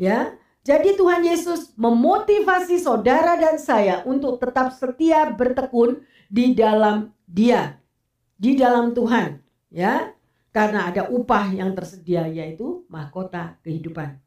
[0.00, 0.36] Ya.
[0.66, 7.78] Jadi Tuhan Yesus memotivasi saudara dan saya untuk tetap setia bertekun di dalam Dia,
[8.34, 9.38] di dalam Tuhan,
[9.70, 10.10] ya.
[10.50, 14.18] Karena ada upah yang tersedia yaitu mahkota kehidupan.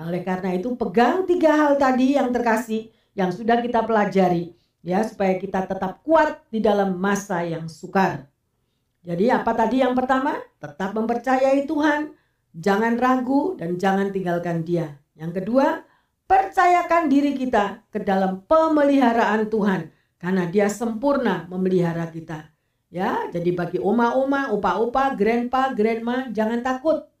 [0.00, 5.38] Oleh karena itu pegang tiga hal tadi yang terkasih yang sudah kita pelajari ya supaya
[5.38, 8.26] kita tetap kuat di dalam masa yang sukar.
[9.02, 10.38] Jadi apa tadi yang pertama?
[10.62, 12.14] Tetap mempercayai Tuhan,
[12.54, 14.94] jangan ragu dan jangan tinggalkan Dia.
[15.18, 15.82] Yang kedua,
[16.30, 19.90] percayakan diri kita ke dalam pemeliharaan Tuhan
[20.22, 22.48] karena Dia sempurna memelihara kita.
[22.92, 27.11] Ya, jadi bagi oma-oma, opa-opa, grandpa, grandma, jangan takut.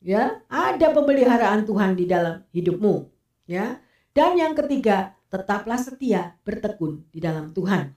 [0.00, 3.04] Ya, ada pemeliharaan Tuhan di dalam hidupmu.
[3.44, 3.84] Ya.
[4.16, 7.94] Dan yang ketiga, tetaplah setia bertekun di dalam Tuhan.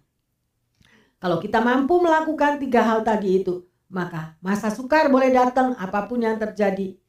[1.18, 6.20] Kalau kita mampu melakukan tiga hal tadi itu, maka masa sukar boleh datang apa pun
[6.20, 7.00] yang terjadi,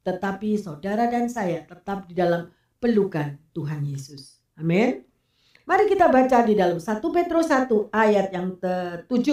[0.00, 2.48] tetapi saudara dan saya tetap di dalam
[2.80, 4.40] pelukan Tuhan Yesus.
[4.56, 5.04] Amin.
[5.68, 9.28] Mari kita baca di dalam 1 Petrus 1 ayat yang ke-7.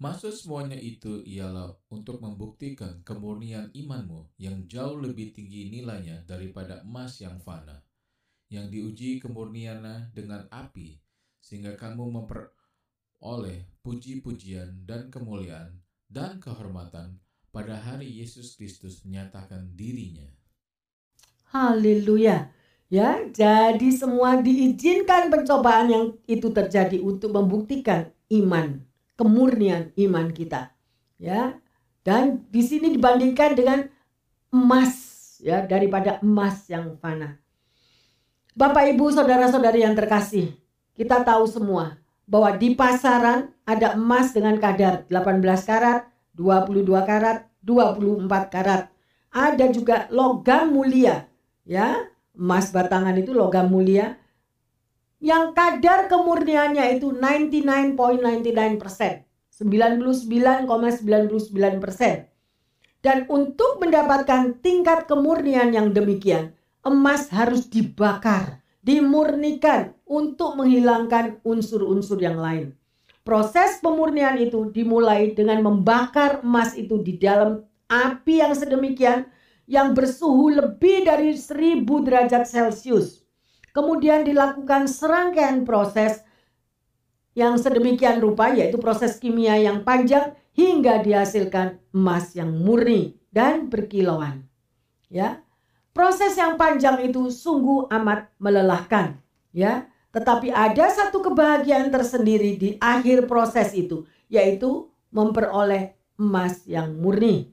[0.00, 7.20] Maksud semuanya itu ialah untuk membuktikan kemurnian imanmu yang jauh lebih tinggi nilainya daripada emas
[7.20, 7.84] yang fana
[8.50, 10.98] yang diuji kemurniannya dengan api,
[11.38, 15.78] sehingga kamu memperoleh puji-pujian dan kemuliaan
[16.10, 17.22] dan kehormatan
[17.54, 20.26] pada hari Yesus Kristus menyatakan dirinya.
[21.54, 22.50] Haleluya.
[22.90, 28.82] Ya, jadi semua diizinkan pencobaan yang itu terjadi untuk membuktikan iman,
[29.20, 30.72] kemurnian iman kita.
[31.20, 31.60] Ya.
[32.00, 33.84] Dan di sini dibandingkan dengan
[34.48, 34.96] emas
[35.44, 37.36] ya daripada emas yang fana.
[38.56, 40.56] Bapak Ibu saudara-saudari yang terkasih,
[40.96, 48.48] kita tahu semua bahwa di pasaran ada emas dengan kadar 18 karat, 22 karat, 24
[48.48, 48.82] karat.
[49.30, 51.28] Ada juga logam mulia,
[51.64, 52.08] ya.
[52.30, 54.19] Emas batangan itu logam mulia
[55.20, 59.28] yang kadar kemurniannya itu 99.99 persen.
[59.52, 62.24] 99,99 persen.
[63.04, 72.40] Dan untuk mendapatkan tingkat kemurnian yang demikian, emas harus dibakar, dimurnikan untuk menghilangkan unsur-unsur yang
[72.40, 72.72] lain.
[73.20, 77.60] Proses pemurnian itu dimulai dengan membakar emas itu di dalam
[77.92, 79.28] api yang sedemikian
[79.68, 83.19] yang bersuhu lebih dari 1000 derajat Celcius.
[83.70, 86.26] Kemudian dilakukan serangkaian proses
[87.38, 94.46] yang sedemikian rupa yaitu proses kimia yang panjang hingga dihasilkan emas yang murni dan berkilauan.
[95.06, 95.42] Ya.
[95.90, 99.18] Proses yang panjang itu sungguh amat melelahkan,
[99.50, 99.90] ya.
[100.14, 107.50] Tetapi ada satu kebahagiaan tersendiri di akhir proses itu, yaitu memperoleh emas yang murni.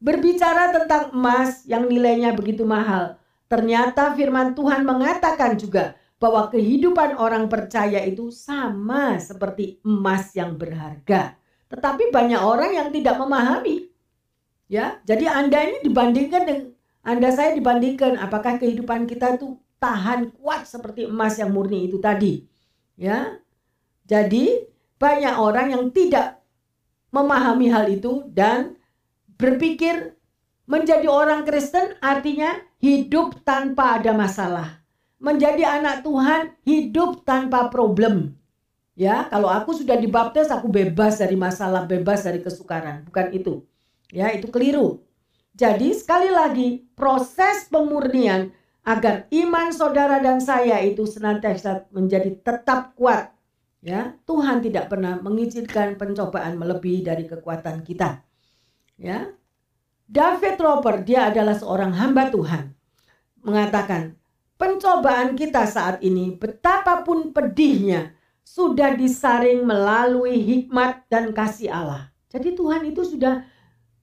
[0.00, 7.50] Berbicara tentang emas yang nilainya begitu mahal, ternyata firman Tuhan mengatakan juga bahwa kehidupan orang
[7.50, 11.34] percaya itu sama seperti emas yang berharga.
[11.68, 13.88] Tetapi banyak orang yang tidak memahami.
[14.68, 16.66] Ya, jadi Anda ini dibandingkan dengan
[17.00, 22.44] Anda saya dibandingkan apakah kehidupan kita itu tahan kuat seperti emas yang murni itu tadi.
[22.98, 23.40] Ya.
[24.08, 24.68] Jadi
[25.00, 26.40] banyak orang yang tidak
[27.12, 28.78] memahami hal itu dan
[29.38, 30.18] Berpikir
[30.66, 34.82] menjadi orang Kristen artinya hidup tanpa ada masalah.
[35.18, 38.38] Menjadi anak Tuhan hidup tanpa problem.
[38.98, 43.06] Ya, kalau aku sudah dibaptis aku bebas dari masalah, bebas dari kesukaran.
[43.06, 43.62] Bukan itu.
[44.10, 45.02] Ya, itu keliru.
[45.58, 48.54] Jadi sekali lagi proses pemurnian
[48.86, 53.34] agar iman saudara dan saya itu senantiasa menjadi tetap kuat.
[53.78, 58.22] Ya, Tuhan tidak pernah mengizinkan pencobaan melebihi dari kekuatan kita.
[58.98, 59.30] Ya.
[60.08, 62.72] David Roper dia adalah seorang hamba Tuhan.
[63.44, 64.16] Mengatakan,
[64.56, 72.08] pencobaan kita saat ini betapapun pedihnya sudah disaring melalui hikmat dan kasih Allah.
[72.32, 73.44] Jadi Tuhan itu sudah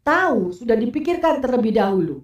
[0.06, 2.22] tahu, sudah dipikirkan terlebih dahulu.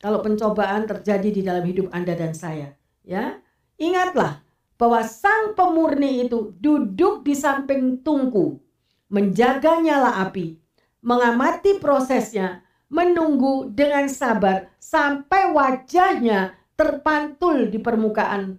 [0.00, 2.72] Kalau pencobaan terjadi di dalam hidup Anda dan saya,
[3.04, 3.36] ya.
[3.76, 4.40] Ingatlah
[4.80, 8.64] bahwa sang pemurni itu duduk di samping tungku,
[9.12, 10.56] menjaga nyala api,
[11.04, 18.58] mengamati prosesnya, menunggu dengan sabar sampai wajahnya terpantul di permukaan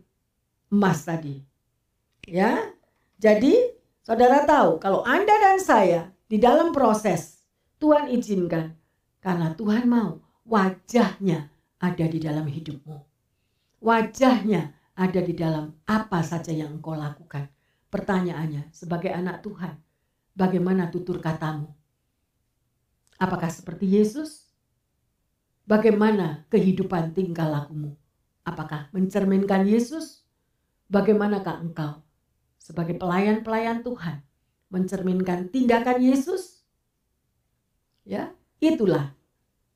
[0.71, 1.35] emas tadi.
[2.25, 2.71] Ya.
[3.21, 3.53] Jadi,
[4.01, 7.45] saudara tahu kalau Anda dan saya di dalam proses
[7.77, 8.73] Tuhan izinkan
[9.21, 10.17] karena Tuhan mau
[10.47, 12.97] wajahnya ada di dalam hidupmu.
[13.81, 17.49] Wajahnya ada di dalam apa saja yang engkau lakukan.
[17.91, 19.75] Pertanyaannya, sebagai anak Tuhan,
[20.37, 21.80] bagaimana tutur katamu?
[23.21, 24.49] Apakah seperti Yesus?
[25.69, 27.93] Bagaimana kehidupan tingkah lakumu?
[28.41, 30.25] Apakah mencerminkan Yesus?
[30.89, 32.01] Bagaimanakah engkau
[32.57, 34.25] sebagai pelayan-pelayan Tuhan
[34.73, 36.65] mencerminkan tindakan Yesus?
[38.01, 39.13] Ya, itulah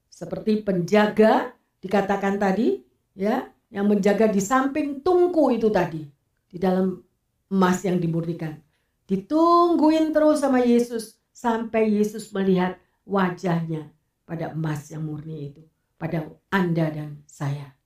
[0.10, 1.54] seperti penjaga
[1.86, 2.82] dikatakan tadi,
[3.14, 6.02] ya, yang menjaga di samping tungku itu tadi
[6.50, 6.98] di dalam
[7.54, 8.58] emas yang dimurnikan.
[9.06, 13.94] Ditungguin terus sama Yesus sampai Yesus melihat wajahnya
[14.26, 15.62] pada emas yang murni itu,
[15.96, 17.78] pada Anda dan saya.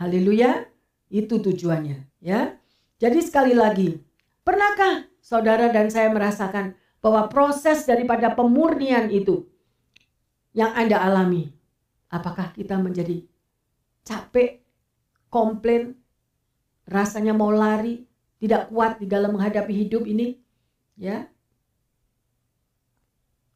[0.00, 0.64] Haleluya,
[1.12, 2.56] itu tujuannya ya.
[3.00, 4.00] Jadi sekali lagi,
[4.44, 9.48] pernahkah saudara dan saya merasakan bahwa proses daripada pemurnian itu
[10.52, 11.52] yang Anda alami,
[12.12, 13.24] apakah kita menjadi
[14.04, 14.60] capek,
[15.32, 15.96] komplain,
[16.84, 18.04] rasanya mau lari,
[18.40, 20.36] tidak kuat di dalam menghadapi hidup ini?
[21.00, 21.28] Ya,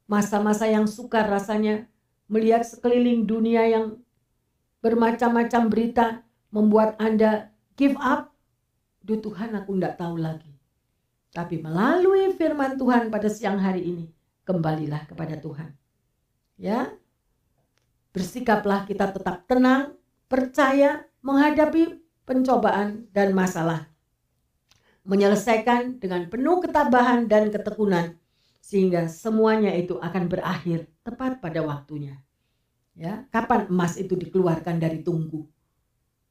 [0.05, 1.89] masa-masa yang sukar rasanya
[2.29, 3.87] melihat sekeliling dunia yang
[4.85, 6.07] bermacam-macam berita
[6.53, 8.33] membuat Anda give up.
[9.05, 10.53] Duh Tuhan aku tidak tahu lagi.
[11.35, 14.07] Tapi melalui firman Tuhan pada siang hari ini,
[14.47, 15.75] kembalilah kepada Tuhan.
[16.55, 16.95] Ya,
[18.15, 19.99] bersikaplah kita tetap tenang,
[20.31, 23.91] percaya menghadapi pencobaan dan masalah.
[25.05, 28.17] Menyelesaikan dengan penuh ketabahan dan ketekunan
[28.65, 32.17] sehingga semuanya itu akan berakhir tepat pada waktunya.
[32.97, 35.45] Ya, kapan emas itu dikeluarkan dari tungku?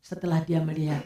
[0.01, 1.05] Setelah dia melihat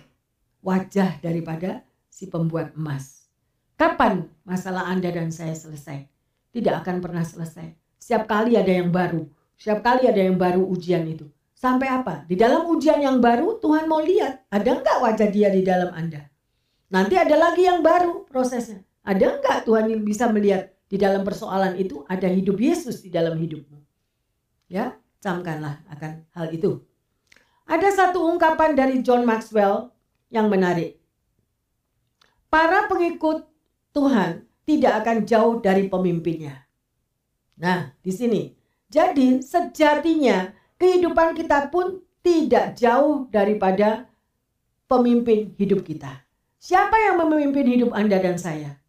[0.63, 3.27] wajah daripada si pembuat emas.
[3.75, 6.07] Kapan masalah Anda dan saya selesai?
[6.55, 7.75] Tidak akan pernah selesai.
[7.99, 9.27] Setiap kali ada yang baru,
[9.59, 11.27] setiap kali ada yang baru ujian itu.
[11.57, 12.23] Sampai apa?
[12.23, 16.23] Di dalam ujian yang baru Tuhan mau lihat, ada enggak wajah dia di dalam Anda?
[16.87, 18.85] Nanti ada lagi yang baru prosesnya.
[19.03, 23.79] Ada enggak Tuhan bisa melihat di dalam persoalan itu ada hidup Yesus di dalam hidupmu.
[24.71, 26.83] Ya, camkanlah akan hal itu.
[27.67, 29.91] Ada satu ungkapan dari John Maxwell
[30.31, 30.95] yang menarik.
[32.47, 33.43] Para pengikut
[33.91, 36.63] Tuhan tidak akan jauh dari pemimpinnya.
[37.59, 38.55] Nah, di sini.
[38.87, 44.07] Jadi, sejatinya kehidupan kita pun tidak jauh daripada
[44.87, 46.23] pemimpin hidup kita.
[46.55, 48.79] Siapa yang memimpin hidup Anda dan saya?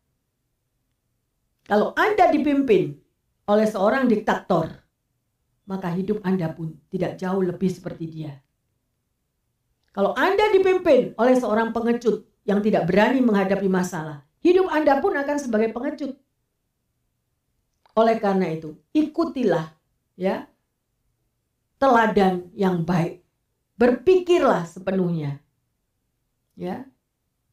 [1.69, 2.97] Kalau Anda dipimpin
[3.45, 4.73] oleh seorang diktator,
[5.69, 8.33] maka hidup Anda pun tidak jauh lebih seperti dia.
[9.93, 15.37] Kalau Anda dipimpin oleh seorang pengecut yang tidak berani menghadapi masalah, hidup Anda pun akan
[15.37, 16.17] sebagai pengecut.
[17.93, 19.69] Oleh karena itu, ikutilah
[20.17, 20.49] ya
[21.77, 23.21] teladan yang baik.
[23.77, 25.39] Berpikirlah sepenuhnya.
[26.59, 26.89] Ya,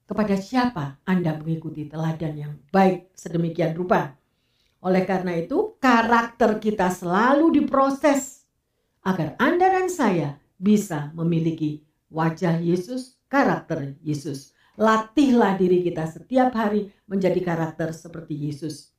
[0.05, 4.13] kepada siapa Anda mengikuti teladan yang baik sedemikian rupa.
[4.85, 8.45] Oleh karena itu, karakter kita selalu diproses
[9.01, 11.81] agar Anda dan saya bisa memiliki
[12.13, 14.53] wajah Yesus, karakter Yesus.
[14.77, 18.91] Latihlah diri kita setiap hari menjadi karakter seperti Yesus.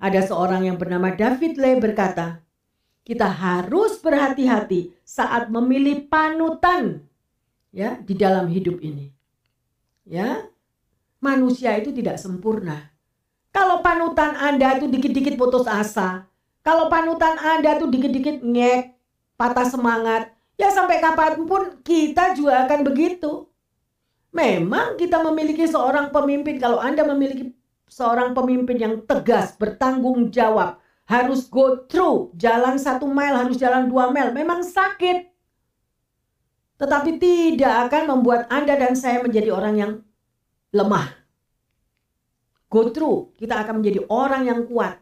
[0.00, 2.42] Ada seorang yang bernama David Lee berkata,
[3.02, 7.02] kita harus berhati-hati saat memilih panutan
[7.74, 9.10] ya di dalam hidup ini.
[10.12, 10.44] Ya.
[11.24, 12.92] Manusia itu tidak sempurna.
[13.48, 16.28] Kalau panutan Anda itu dikit-dikit putus asa,
[16.60, 18.92] kalau panutan Anda itu dikit-dikit ngek,
[19.40, 20.28] patah semangat,
[20.60, 23.48] ya sampai kapan pun kita juga akan begitu.
[24.36, 27.56] Memang kita memiliki seorang pemimpin, kalau Anda memiliki
[27.88, 30.76] seorang pemimpin yang tegas, bertanggung jawab,
[31.08, 35.31] harus go through, jalan satu mile, harus jalan dua mile, memang sakit.
[36.82, 39.92] Tetapi tidak akan membuat Anda dan saya menjadi orang yang
[40.74, 41.22] lemah
[42.72, 44.96] go through, kita akan menjadi orang yang kuat.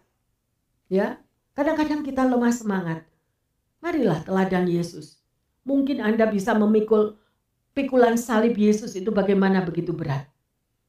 [0.90, 1.22] Ya,
[1.54, 3.06] kadang-kadang kita lemah semangat.
[3.78, 5.22] Marilah teladan Yesus.
[5.62, 7.14] Mungkin Anda bisa memikul
[7.70, 10.26] pikulan salib Yesus itu bagaimana begitu berat.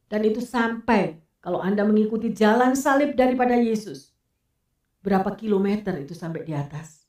[0.09, 4.09] Dan itu sampai kalau Anda mengikuti jalan salib daripada Yesus.
[5.05, 7.05] Berapa kilometer itu sampai di atas.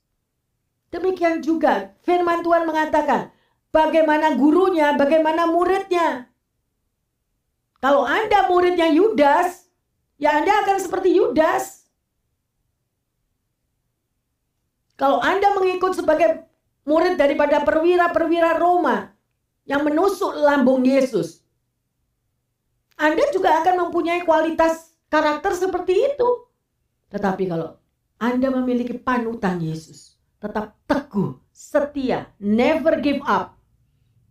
[0.93, 3.33] Demikian juga firman Tuhan mengatakan
[3.73, 6.29] bagaimana gurunya, bagaimana muridnya.
[7.81, 9.67] Kalau Anda muridnya Yudas,
[10.21, 11.83] ya Anda akan seperti Yudas.
[14.95, 16.47] Kalau Anda mengikut sebagai
[16.87, 19.11] murid daripada perwira-perwira Roma
[19.67, 21.43] yang menusuk lambung Yesus,
[22.95, 26.29] Anda juga akan mempunyai kualitas karakter seperti itu.
[27.11, 27.75] Tetapi kalau
[28.21, 33.52] Anda memiliki panutan Yesus, tetap teguh, setia, never give up,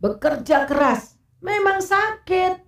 [0.03, 2.59] bekerja keras, memang sakit,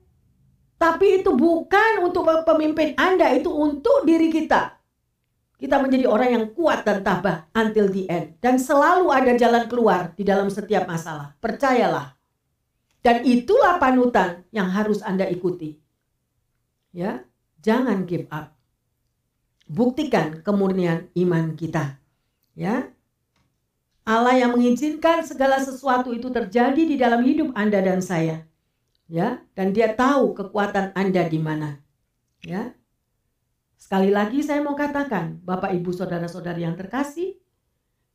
[0.78, 4.78] tapi itu bukan untuk pemimpin Anda, itu untuk diri kita.
[5.58, 8.38] Kita menjadi orang yang kuat dan tabah until the end.
[8.38, 11.34] Dan selalu ada jalan keluar di dalam setiap masalah.
[11.40, 12.14] Percayalah.
[13.00, 15.78] Dan itulah panutan yang harus Anda ikuti.
[16.94, 17.26] Ya,
[17.64, 18.54] jangan give up.
[19.66, 21.98] Buktikan kemurnian iman kita.
[22.54, 22.93] Ya.
[24.04, 28.44] Allah yang mengizinkan segala sesuatu itu terjadi di dalam hidup Anda dan saya.
[29.08, 31.80] Ya dan dia tahu kekuatan Anda di mana.
[32.44, 32.76] Ya.
[33.80, 37.36] Sekali lagi saya mau katakan Bapak Ibu saudara-saudari yang terkasih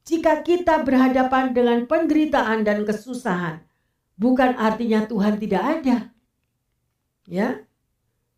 [0.06, 3.62] jika kita berhadapan dengan penderitaan dan kesusahan
[4.18, 5.98] bukan artinya Tuhan tidak ada.
[7.26, 7.66] Ya.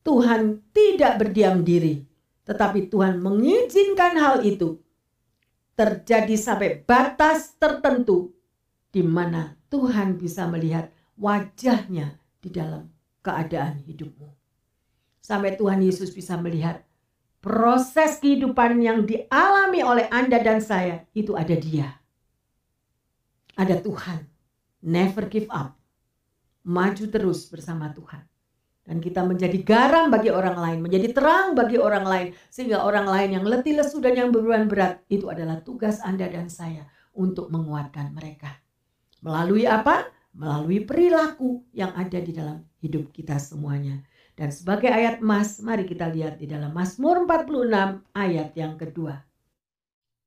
[0.08, 2.08] Tuhan tidak berdiam diri
[2.47, 4.80] tetapi Tuhan mengizinkan hal itu
[5.82, 8.30] terjadi sampai batas tertentu
[8.94, 12.86] di mana Tuhan bisa melihat wajahnya di dalam
[13.26, 14.30] keadaan hidupmu.
[15.26, 16.86] Sampai Tuhan Yesus bisa melihat
[17.42, 21.98] proses kehidupan yang dialami oleh Anda dan saya itu ada dia.
[23.58, 24.30] Ada Tuhan.
[24.86, 25.82] Never give up.
[26.62, 28.22] Maju terus bersama Tuhan.
[28.82, 32.28] Dan kita menjadi garam bagi orang lain, menjadi terang bagi orang lain.
[32.50, 36.50] Sehingga orang lain yang letih lesu dan yang beban berat, itu adalah tugas Anda dan
[36.50, 38.58] saya untuk menguatkan mereka.
[39.22, 40.10] Melalui apa?
[40.32, 44.00] melalui perilaku yang ada di dalam hidup kita semuanya.
[44.32, 49.20] Dan sebagai ayat emas, mari kita lihat di dalam Mazmur 46 ayat yang kedua.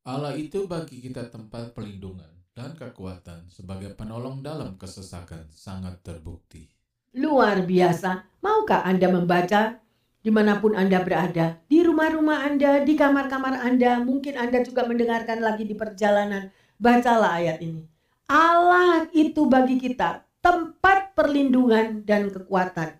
[0.04, 6.68] Allah itu bagi kita tempat perlindungan dan kekuatan sebagai penolong dalam kesesakan sangat terbukti.
[7.14, 8.26] Luar biasa.
[8.42, 9.78] Maukah Anda membaca
[10.24, 15.44] di mana pun Anda berada, di rumah-rumah Anda, di kamar-kamar Anda, mungkin Anda juga mendengarkan
[15.44, 16.48] lagi di perjalanan.
[16.80, 17.84] Bacalah ayat ini.
[18.24, 22.96] Allah itu bagi kita tempat perlindungan dan kekuatan.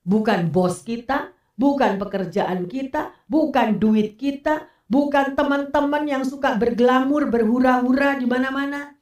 [0.00, 8.16] Bukan bos kita, bukan pekerjaan kita, bukan duit kita, bukan teman-teman yang suka berglamur, berhura-hura
[8.16, 8.96] di mana-mana.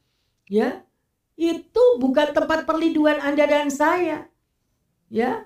[0.51, 0.83] Ya.
[1.39, 4.30] Itu bukan tempat perlindungan Anda dan saya.
[5.11, 5.43] Ya.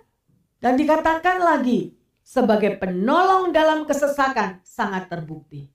[0.61, 5.73] Dan dikatakan lagi sebagai penolong dalam kesesakan sangat terbukti.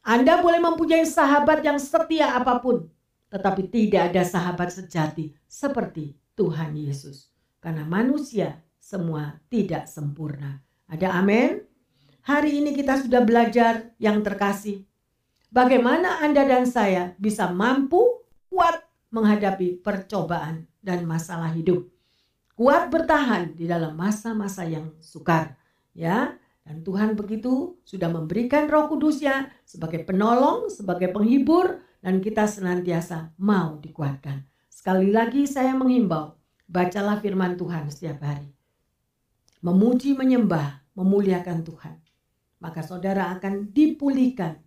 [0.00, 2.88] Anda boleh mempunyai sahabat yang setia apa pun,
[3.28, 7.28] tetapi tidak ada sahabat sejati seperti Tuhan Yesus.
[7.60, 10.64] Karena manusia semua tidak sempurna.
[10.88, 11.60] Ada amin?
[12.24, 14.88] Hari ini kita sudah belajar yang terkasih.
[15.52, 18.80] Bagaimana Anda dan saya bisa mampu kuat
[19.12, 21.84] menghadapi percobaan dan masalah hidup.
[22.60, 25.56] Kuat bertahan di dalam masa-masa yang sukar.
[25.96, 33.32] Ya, dan Tuhan begitu sudah memberikan roh kudusnya sebagai penolong, sebagai penghibur, dan kita senantiasa
[33.40, 34.44] mau dikuatkan.
[34.68, 36.36] Sekali lagi saya menghimbau,
[36.68, 38.52] bacalah firman Tuhan setiap hari.
[39.64, 41.96] Memuji, menyembah, memuliakan Tuhan.
[42.60, 44.60] maka saudara akan dipulihkan.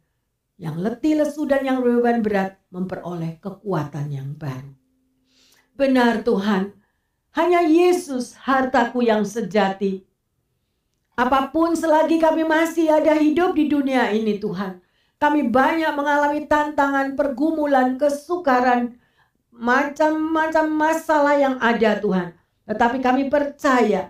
[0.58, 4.74] Yang letih lesu dan yang beban berat memperoleh kekuatan yang baru.
[5.78, 6.74] Benar Tuhan,
[7.34, 10.06] hanya Yesus hartaku yang sejati.
[11.14, 14.82] Apa pun selagi kami masih ada hidup di dunia ini Tuhan.
[15.22, 18.98] Kami banyak mengalami tantangan, pergumulan, kesukaran,
[19.54, 22.34] macam-macam masalah yang ada Tuhan.
[22.66, 24.10] Tetapi kami percaya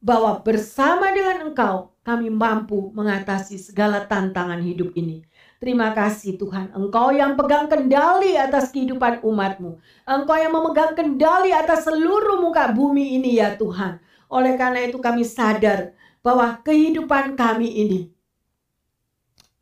[0.00, 5.24] bahwa bersama dengan Engkau kami mampu mengatasi segala tantangan hidup ini.
[5.64, 9.80] Terima kasih Tuhan, Engkau yang pegang kendali atas kehidupan umatmu.
[10.04, 13.96] Engkau yang memegang kendali atas seluruh muka bumi ini ya Tuhan.
[14.28, 18.12] Oleh karena itu kami sadar bahwa kehidupan kami ini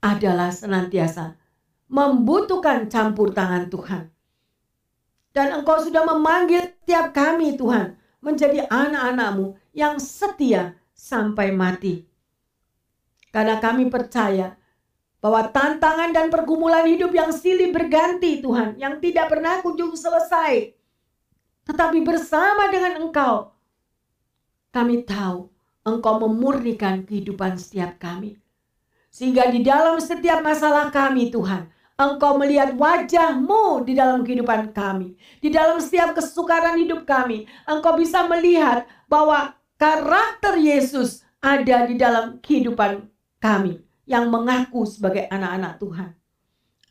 [0.03, 1.39] adalah senantiasa
[1.87, 4.11] membutuhkan campur tangan Tuhan.
[5.31, 12.03] Dan engkau sudah memanggil tiap kami Tuhan menjadi anak-anakmu yang setia sampai mati.
[13.31, 14.59] Karena kami percaya
[15.23, 20.75] bahwa tantangan dan pergumulan hidup yang silih berganti Tuhan, yang tidak pernah kunjung selesai.
[21.63, 23.55] Tetapi bersama dengan Engkau,
[24.75, 25.47] kami tahu
[25.87, 28.35] Engkau memurnikan kehidupan setiap kami.
[29.15, 35.15] Sehingga di dalam setiap masalah kami Tuhan, Engkau melihat wajahmu di dalam kehidupan kami.
[35.39, 42.43] Di dalam setiap kesukaran hidup kami, Engkau bisa melihat bahwa karakter Yesus ada di dalam
[42.43, 43.07] kehidupan
[43.39, 46.11] kami yang mengaku sebagai anak-anak Tuhan.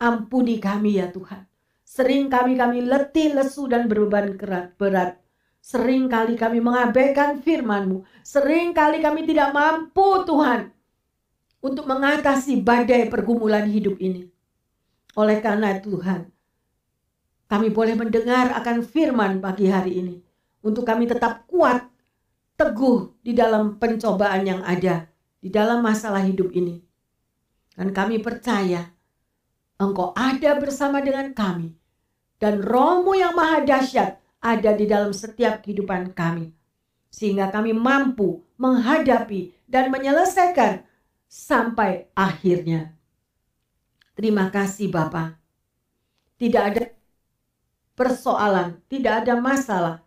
[0.01, 1.45] Ampuni kami ya Tuhan.
[1.84, 4.39] Sering kami kami letih, lesu dan berbeban
[4.80, 5.20] berat.
[5.62, 8.01] Sering kali kami mengabaikan firman-Mu.
[8.24, 10.72] Sering kali kami tidak mampu Tuhan
[11.62, 14.26] untuk mengatasi badai pergumulan hidup ini.
[15.14, 16.32] Oleh karena Tuhan,
[17.51, 20.16] kami boleh mendengar akan firman pagi hari ini.
[20.64, 21.86] Untuk kami tetap kuat,
[22.55, 26.90] teguh di dalam pencobaan yang ada di dalam masalah hidup ini.
[27.82, 28.93] Dan kami percaya
[29.82, 31.73] Engkau ada bersama dengan kami.
[32.38, 36.53] Dan rohmu yang maha dahsyat ada di dalam setiap kehidupan kami.
[37.09, 40.86] Sehingga kami mampu menghadapi dan menyelesaikan
[41.25, 42.93] sampai akhirnya.
[44.13, 45.41] Terima kasih Bapak.
[46.38, 46.86] Tidak ada
[47.97, 50.05] persoalan, tidak ada masalah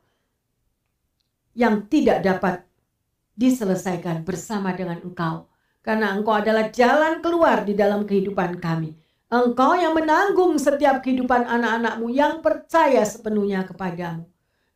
[1.59, 2.62] yang tidak dapat
[3.35, 5.51] diselesaikan bersama dengan Engkau.
[5.85, 8.97] Karena Engkau adalah jalan keluar di dalam kehidupan kami.
[9.28, 14.24] Engkau yang menanggung setiap kehidupan anak-anakmu yang percaya sepenuhnya kepadamu.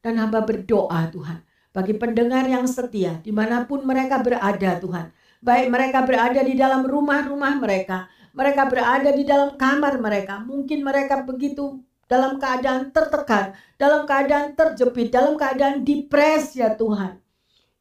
[0.05, 1.41] Dan hamba berdoa Tuhan.
[1.73, 5.09] Bagi pendengar yang setia di mana pun mereka berada Tuhan.
[5.41, 8.11] Baik mereka berada di dalam rumah-rumah mereka.
[8.37, 10.45] Mereka berada di dalam kamar mereka.
[10.45, 13.57] Mungkin mereka begitu dalam keadaan tertekan.
[13.81, 15.09] Dalam keadaan terjepit.
[15.09, 17.17] Dalam keadaan depres ya Tuhan.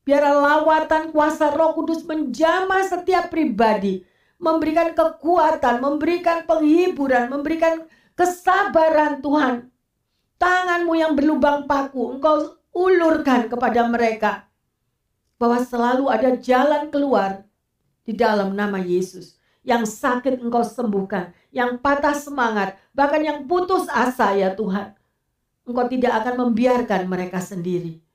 [0.07, 4.07] Biarlah lawatan kuasa roh kudus menjamah setiap pribadi.
[4.39, 7.83] Memberikan kekuatan, memberikan penghiburan, memberikan
[8.15, 9.67] kesabaran Tuhan.
[10.39, 14.47] Tanganmu yang berlubang paku, engkau ulurkan kepada mereka.
[15.35, 17.43] Bahwa selalu ada jalan keluar
[18.07, 19.35] di dalam nama Yesus.
[19.67, 24.95] Yang sakit engkau sembuhkan, yang patah semangat, bahkan yang putus asa ya Tuhan.
[25.67, 28.06] Engkau tidak akan membiarkan mereka sendiri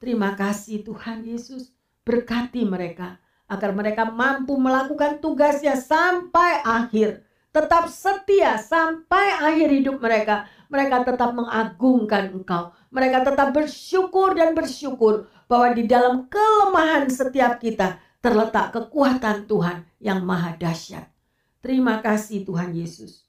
[0.00, 1.76] Terima kasih Tuhan Yesus.
[2.08, 7.20] Berkati mereka agar mereka mampu melakukan tugasnya sampai akhir.
[7.52, 10.48] Tetap setia sampai akhir hidup mereka.
[10.72, 12.72] Mereka tetap mengagungkan Engkau.
[12.88, 20.24] Mereka tetap bersyukur dan bersyukur bahwa di dalam kelemahan setiap kita terletak kekuatan Tuhan yang
[20.24, 21.12] maha dahsyat.
[21.60, 23.28] Terima kasih Tuhan Yesus.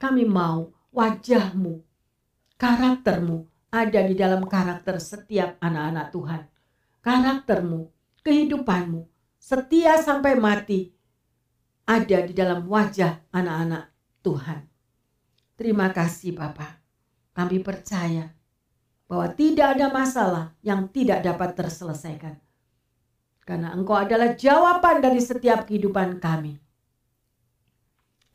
[0.00, 1.84] Kami mau wajahmu,
[2.56, 6.42] karaktermu ada di dalam karakter setiap anak-anak Tuhan.
[7.04, 7.80] Karaktermu,
[8.24, 9.04] kehidupanmu,
[9.36, 10.96] setia sampai mati
[11.84, 13.92] ada di dalam wajah anak-anak
[14.24, 14.64] Tuhan.
[15.60, 16.80] Terima kasih Bapak.
[17.36, 18.32] Kami percaya
[19.06, 22.40] bahwa tidak ada masalah yang tidak dapat terselesaikan.
[23.46, 26.58] Karena Engkau adalah jawaban dari setiap kehidupan kami.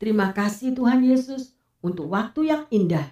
[0.00, 1.52] Terima kasih Tuhan Yesus
[1.84, 3.04] untuk waktu yang indah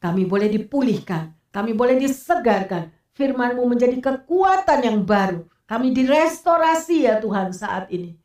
[0.00, 2.88] kami boleh dipulihkan, kami boleh disegarkan.
[3.12, 5.44] Firmanmu menjadi kekuatan yang baru.
[5.68, 8.16] Kami direstorasi ya Tuhan saat ini.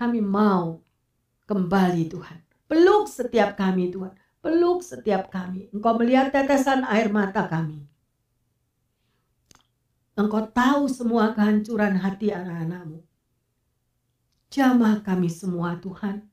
[0.00, 0.80] Kami mau
[1.44, 2.38] kembali Tuhan.
[2.64, 4.16] Peluk setiap kami Tuhan.
[4.40, 5.68] Peluk setiap kami.
[5.76, 7.84] Engkau melihat tetesan air mata kami.
[10.16, 13.04] Engkau tahu semua kehancuran hati anak-anakmu.
[14.48, 16.24] Jamah kami semua Tuhan.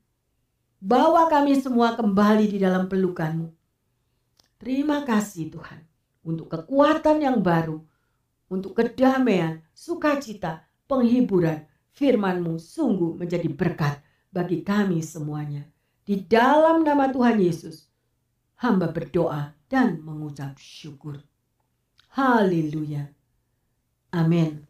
[0.80, 3.57] Bawa kami semua kembali di dalam pelukanmu.
[4.58, 5.86] Terima kasih Tuhan
[6.26, 7.78] untuk kekuatan yang baru,
[8.50, 11.62] untuk kedamaian, sukacita, penghiburan,
[11.94, 14.02] firman-Mu sungguh menjadi berkat
[14.34, 15.62] bagi kami semuanya.
[16.02, 17.86] Di dalam nama Tuhan Yesus,
[18.58, 21.22] hamba berdoa dan mengucap syukur.
[22.18, 23.14] Haleluya.
[24.10, 24.66] Amin.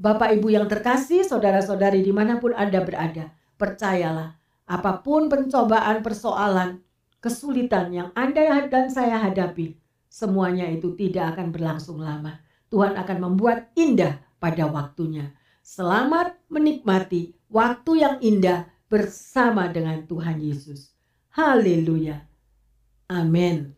[0.00, 6.80] Bapak Ibu yang terkasih, saudara-saudari di mana pun Anda berada, percayalah apa pun pencobaan persoalan,
[7.20, 9.76] kesulitan yang Anda dan saya hadapi,
[10.08, 12.40] semuanya itu tidak akan berlangsung lama.
[12.72, 15.36] Tuhan akan membuat indah pada waktunya.
[15.60, 20.96] Selamat menikmati waktu yang indah bersama dengan Tuhan Yesus.
[21.30, 22.26] Haleluya.
[23.06, 23.76] Amin.